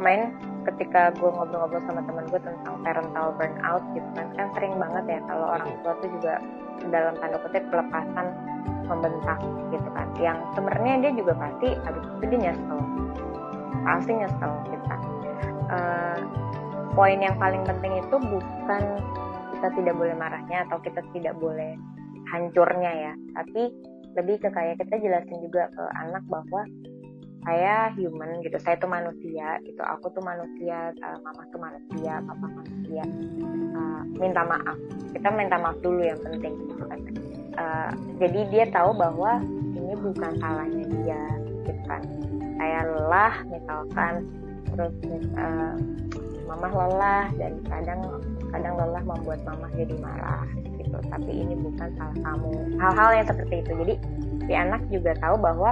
Kemarin 0.00 0.22
ketika 0.66 1.14
gue 1.14 1.30
ngobrol-ngobrol 1.30 1.86
sama 1.86 2.02
temen 2.02 2.26
gue 2.26 2.40
tentang 2.42 2.74
parental 2.82 3.26
burnout 3.38 3.84
gitu 3.94 4.08
kan, 4.18 4.26
kan 4.34 4.46
sering 4.58 4.74
banget 4.74 5.04
ya 5.06 5.20
kalau 5.30 5.46
orang 5.54 5.70
tua 5.86 5.94
tuh 6.02 6.10
juga 6.18 6.34
dalam 6.90 7.14
tanda 7.22 7.38
kutip 7.46 7.62
pelepasan 7.70 8.26
membentak 8.90 9.38
gitu 9.70 9.88
kan. 9.94 10.08
Yang 10.18 10.38
sebenarnya 10.58 10.92
dia 11.06 11.12
juga 11.14 11.32
pasti 11.38 11.68
habis 11.86 12.02
itu 12.02 12.24
dia 12.26 12.40
nyesel, 12.50 12.80
pasti 13.86 14.12
nyesel 14.18 14.52
kita. 14.66 14.96
Eh, 15.70 16.18
poin 16.98 17.18
yang 17.22 17.38
paling 17.38 17.62
penting 17.62 18.02
itu 18.02 18.16
bukan 18.18 18.82
kita 19.54 19.68
tidak 19.78 19.94
boleh 19.94 20.14
marahnya 20.18 20.66
atau 20.66 20.82
kita 20.82 21.00
tidak 21.14 21.38
boleh 21.38 21.78
hancurnya 22.32 22.92
ya. 22.92 23.12
Tapi 23.36 23.62
lebih 24.16 24.40
ke 24.40 24.48
kayak 24.48 24.80
kita 24.80 24.96
jelasin 25.00 25.38
juga 25.44 25.68
ke 25.72 25.84
anak 26.00 26.24
bahwa 26.28 26.64
saya 27.42 27.90
human 27.98 28.38
gitu 28.46 28.54
saya 28.62 28.78
tuh 28.78 28.88
manusia 28.88 29.58
gitu. 29.66 29.82
Aku 29.82 30.08
tuh 30.14 30.22
manusia 30.22 30.94
uh, 31.02 31.18
mama 31.20 31.42
tuh 31.50 31.60
manusia 31.60 32.22
papa 32.24 32.46
manusia. 32.48 33.04
Uh, 33.76 34.02
minta 34.16 34.42
maaf. 34.46 34.78
Kita 35.10 35.28
minta 35.34 35.56
maaf 35.58 35.76
dulu 35.82 36.00
yang 36.00 36.20
penting 36.22 36.54
gitu 36.56 36.84
kan. 36.86 37.00
Uh, 37.52 37.90
jadi 38.16 38.40
dia 38.48 38.64
tahu 38.72 38.96
bahwa 38.96 39.42
ini 39.76 39.92
bukan 39.98 40.32
salahnya 40.38 40.84
dia 40.88 41.22
gitu 41.50 41.72
kan. 41.90 42.02
Saya 42.56 42.80
lelah 42.86 43.34
misalkan 43.50 44.14
terus 44.72 44.94
uh, 45.36 45.74
mama 46.46 46.68
lelah 46.70 47.26
dan 47.36 47.58
kadang 47.66 48.00
kadang 48.54 48.74
lelah 48.78 49.02
membuat 49.02 49.40
mama 49.42 49.66
jadi 49.74 49.96
marah 49.98 50.46
tapi 51.10 51.30
ini 51.32 51.54
bukan 51.58 51.88
salah 51.98 52.18
kamu. 52.22 52.50
Hal-hal 52.78 53.10
yang 53.16 53.26
seperti 53.26 53.54
itu. 53.64 53.70
Jadi 53.74 53.94
si 54.46 54.52
anak 54.52 54.80
juga 54.92 55.12
tahu 55.18 55.36
bahwa 55.40 55.70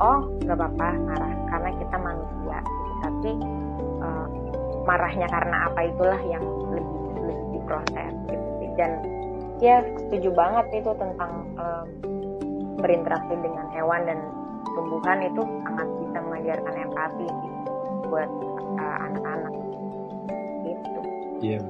oh 0.00 0.20
nggak 0.44 0.56
apa-apa 0.56 0.88
marah 1.04 1.32
karena 1.50 1.70
kita 1.76 1.96
manusia. 2.00 2.58
Tapi 3.00 3.30
uh, 4.00 4.26
marahnya 4.84 5.26
karena 5.28 5.56
apa 5.68 5.80
itulah 5.88 6.20
yang 6.28 6.44
lebih 6.72 6.98
lebih 7.20 7.38
diproses 7.56 8.12
gitu 8.28 8.50
dan 8.80 8.90
ya 9.60 9.84
setuju 10.00 10.32
banget 10.32 10.66
itu 10.80 10.90
tentang 10.96 11.32
um, 11.60 11.86
berinteraksi 12.80 13.36
dengan 13.44 13.68
hewan 13.76 14.08
dan 14.08 14.18
tumbuhan 14.72 15.20
itu 15.20 15.42
sangat 15.68 15.88
bisa 16.00 16.18
mengajarkan 16.24 16.74
empati 16.88 17.26
gitu, 17.28 17.70
buat 18.08 18.30
uh, 18.80 18.98
anak-anak. 19.04 19.54
Gitu. 20.64 21.00
Iya. 21.44 21.60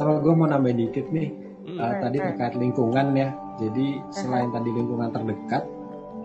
Sama 0.00 0.20
gue 0.24 0.32
mau 0.32 0.48
nambahin 0.48 0.88
dikit 0.88 1.12
nih. 1.12 1.28
Hmm. 1.76 1.84
Uh, 1.84 1.94
tadi 2.00 2.16
terkait 2.18 2.54
lingkungan 2.56 3.06
ya. 3.12 3.28
Jadi 3.60 3.86
selain 4.08 4.48
tadi 4.48 4.68
lingkungan 4.72 5.12
terdekat, 5.12 5.64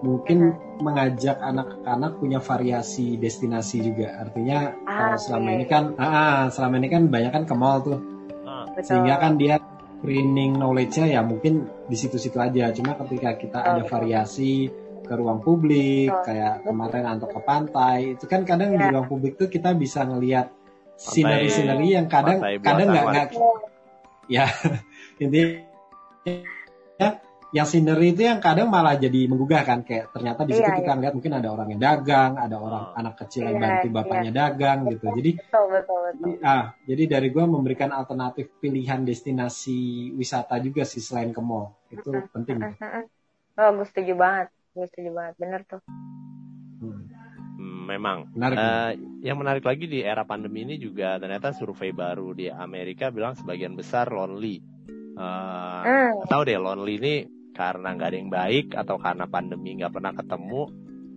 mungkin 0.02 0.56
mengajak 0.80 1.38
anak-anak 1.40 2.12
punya 2.20 2.40
variasi 2.40 3.16
destinasi 3.16 3.84
juga. 3.84 4.20
Artinya 4.20 4.76
Ah, 4.84 5.16
kalau 5.16 5.18
selama 5.20 5.48
iya, 5.52 5.56
ini 5.56 5.66
iya. 5.68 5.72
kan, 5.72 5.84
ah, 5.96 6.44
selama 6.52 6.76
ini 6.80 6.88
kan 6.88 7.04
banyak 7.08 7.32
kan 7.32 7.44
ke 7.48 7.56
mall 7.56 7.80
tuh, 7.84 8.00
Ah, 8.44 8.68
Betul. 8.72 8.84
sehingga 8.84 9.16
kan 9.20 9.36
dia 9.36 9.60
training 10.02 10.58
knowledge-nya 10.58 11.08
ya 11.08 11.22
mungkin 11.22 11.68
di 11.86 11.96
situ-situ 11.96 12.36
aja. 12.42 12.74
Cuma 12.74 12.98
ketika 13.06 13.38
kita 13.38 13.60
Betul, 13.62 13.72
ada 13.72 13.82
betul. 13.86 13.92
variasi 13.94 14.54
ke 15.04 15.14
ruang 15.16 15.40
publik, 15.44 16.10
Betul. 16.10 16.26
kayak 16.26 16.54
kemarin 16.64 17.06
atau 17.06 17.28
ke 17.30 17.40
pantai, 17.44 17.98
itu 18.16 18.26
kan 18.26 18.42
kadang 18.44 18.76
di 18.76 18.82
Ya. 18.82 18.92
ruang 18.92 19.08
publik 19.08 19.36
tuh 19.36 19.48
kita 19.48 19.76
bisa 19.76 20.08
ngelihat 20.08 20.52
sinari-sinari 21.02 21.98
yang 21.98 22.06
kadang 22.06 22.38
kadang 22.62 22.88
nggak 22.94 23.06
nggak 23.10 23.28
ya 24.30 24.46
intinya 25.22 27.10
yang 27.52 27.68
scenery 27.68 28.16
itu 28.16 28.24
yang 28.24 28.40
kadang 28.40 28.72
malah 28.72 28.96
jadi 28.96 29.28
menggugah 29.28 29.68
kan 29.68 29.84
kayak 29.84 30.16
ternyata 30.16 30.48
di 30.48 30.56
situ 30.56 30.72
Iya, 30.72 30.80
kita 30.82 30.92
lihat 31.04 31.14
mungkin 31.20 31.34
ada 31.36 31.52
orang 31.52 31.68
yang 31.76 31.82
dagang 31.84 32.40
ada 32.40 32.56
orang 32.56 32.84
Oh. 32.96 33.00
anak 33.04 33.20
kecil 33.20 33.44
yang 33.44 33.60
Iya, 33.60 33.64
bantu 33.68 33.88
iya. 33.92 33.96
bapaknya 34.00 34.32
dagang 34.32 34.78
gitu 34.88 35.06
jadi 35.12 35.32
betul 35.36 35.66
betul 35.68 36.00
betul 36.08 36.32
ah 36.48 36.64
jadi 36.88 37.04
dari 37.12 37.28
gua 37.28 37.46
memberikan 37.52 37.92
alternatif 37.92 38.56
pilihan 38.64 39.04
destinasi 39.04 40.12
wisata 40.16 40.64
juga 40.64 40.88
sih 40.88 41.04
selain 41.04 41.36
ke 41.36 41.44
mall 41.44 41.76
itu 41.92 42.12
penting 42.32 42.56
oh 43.60 43.70
gue 43.76 43.86
setuju 43.92 44.14
banget 44.16 44.48
gue 44.72 44.88
setuju 44.88 45.10
banget 45.12 45.34
bener 45.36 45.62
tuh 45.68 45.82
Hmm. 46.82 47.06
Hmm, 47.62 47.86
memang. 47.86 48.26
menarik. 48.34 48.58
Eh, 48.58 48.92
yang 49.22 49.38
menarik 49.38 49.62
lagi 49.62 49.86
di 49.86 50.02
era 50.02 50.26
pandemi 50.26 50.66
ini 50.66 50.82
juga 50.82 51.22
ternyata 51.22 51.54
survei 51.54 51.94
baru 51.94 52.34
di 52.34 52.50
Amerika 52.50 53.14
bilang 53.14 53.38
sebagian 53.38 53.78
besar 53.78 54.10
lonely. 54.10 54.71
Eh, 55.12 55.82
Hmm. 55.82 56.10
nggak 56.18 56.30
tahu 56.30 56.42
deh 56.44 56.58
lonely 56.58 56.94
ini 56.98 57.14
karena 57.52 57.88
nggak 57.92 58.08
ada 58.08 58.18
yang 58.18 58.32
baik 58.32 58.68
atau 58.74 58.96
karena 58.96 59.26
pandemi 59.26 59.76
nggak 59.76 59.92
pernah 59.92 60.14
ketemu 60.14 60.62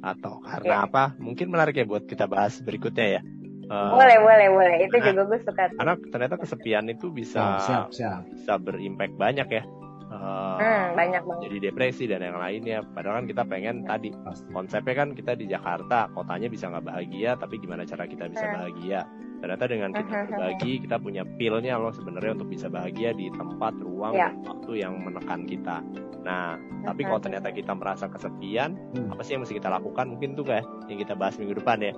atau 0.01 0.35
karena 0.41 0.75
Iya. 0.75 0.87
apa? 0.87 1.05
Mungkin 1.17 1.47
menarik 1.49 1.75
ya 1.75 1.85
buat 1.85 2.05
kita 2.05 2.27
bahas 2.27 2.59
berikutnya 2.59 3.07
ya. 3.09 3.23
Eh, 3.65 3.91
boleh 3.91 4.19
boleh 4.21 4.49
boleh 4.51 4.77
itu 4.83 4.93
nah. 4.95 5.05
juga 5.07 5.23
gue 5.25 5.39
suka 5.41 5.63
tuh. 5.69 5.77
Karena 5.79 5.95
ternyata 6.05 6.37
kesepian 6.37 6.85
itu 6.87 7.09
bisa 7.09 7.41
Oh, 7.41 7.59
siap 7.59 7.87
siap 7.91 8.21
bisa 8.29 8.53
berimpact 8.57 9.15
banyak 9.15 9.49
ya. 9.49 9.65
Eh, 10.05 10.59
hmm, 10.61 10.85
banyak 10.95 11.23
banget 11.25 11.43
jadi 11.43 11.57
depresi 11.65 12.05
dan 12.05 12.21
yang 12.21 12.37
lainnya. 12.37 12.85
Padahal 12.85 13.19
kan 13.19 13.27
kita 13.27 13.43
pengen 13.45 13.83
tadi 13.83 14.13
pasti 14.15 14.47
konsepnya 14.49 14.95
kan 14.95 15.09
kita 15.11 15.33
di 15.33 15.47
Jakarta 15.47 16.07
kotanya 16.09 16.47
bisa 16.47 16.69
nggak 16.69 16.85
bahagia 16.85 17.35
tapi 17.35 17.57
gimana 17.57 17.83
cara 17.83 18.05
kita 18.05 18.29
bisa 18.29 18.45
Hmm. 18.45 18.55
bahagia 18.55 19.01
ternyata 19.39 19.65
dengan 19.65 19.91
kita 19.91 20.15
berbagi 20.29 20.73
kita 20.81 20.97
punya 20.97 21.23
pilnya 21.27 21.75
loh 21.77 21.91
sebenarnya 21.91 22.33
untuk 22.35 22.49
bisa 22.49 22.67
bahagia 22.67 23.11
di 23.11 23.29
tempat 23.31 23.75
ruang 23.77 24.13
Ya. 24.13 24.29
dan 24.29 24.43
waktu 24.45 24.73
yang 24.79 24.95
menekan 24.99 25.45
kita. 25.45 25.81
Nah 26.21 26.55
tapi 26.83 27.03
kalau 27.03 27.19
ternyata 27.19 27.49
kita 27.49 27.73
merasa 27.73 28.07
kesepian 28.07 28.77
Hmm. 28.93 29.09
apa 29.09 29.21
sih 29.21 29.35
yang 29.35 29.43
mesti 29.43 29.55
kita 29.55 29.69
lakukan 29.69 30.07
mungkin 30.09 30.33
tuh 30.33 30.45
kayak 30.45 30.63
yang 30.87 30.99
kita 30.99 31.13
bahas 31.13 31.35
minggu 31.37 31.57
depan 31.57 31.79
ya? 31.81 31.93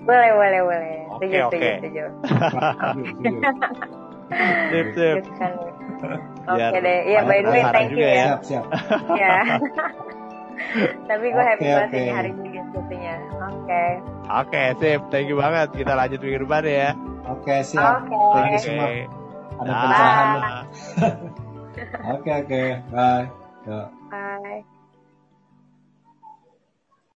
Boleh 0.00 0.30
boleh 0.32 0.60
boleh. 0.62 0.96
Oke, 1.10 1.24
setuju 1.24 1.40
oke. 1.44 1.56
setuju 1.56 1.80
setuju. 1.80 2.04
Setuju, 2.24 3.30
setuju. 4.84 4.92
sip. 4.92 5.16
oke 6.44 6.76
deh. 6.78 6.98
Iya 7.06 7.20
by 7.22 7.38
the 7.40 7.50
way 7.50 7.62
thank 7.70 7.88
you 7.88 7.96
juga 7.96 8.08
ya. 8.08 8.24
siap 8.26 8.40
siap. 8.42 8.64
Ya 9.14 9.34
tapi 11.10 11.26
gue 11.28 11.44
happy 11.44 11.62
Oke, 11.62 11.70
banget 11.70 11.90
oke. 11.90 11.98
ini 11.98 12.10
hari 12.10 12.30
ini 12.32 12.48
diskusinya. 12.52 13.14
Oke 13.48 13.82
oke 14.28 14.62
sip. 14.80 15.00
Thank 15.12 15.26
you 15.28 15.36
banget. 15.38 15.68
Kita 15.74 15.92
lanjut 15.96 16.18
minggu 16.20 16.44
depan 16.44 16.62
ya. 16.64 16.90
Oke 17.28 17.64
siap. 17.64 18.04
Oke. 18.04 18.18
Thank 18.36 18.50
you 18.52 18.60
semua. 18.60 18.88
ada 19.54 19.70
pencerahan 19.70 20.28
oke 22.18 22.30
oke. 22.42 22.62
Bye. 22.90 23.26
Yuk. 23.64 23.86
bye 24.10 24.73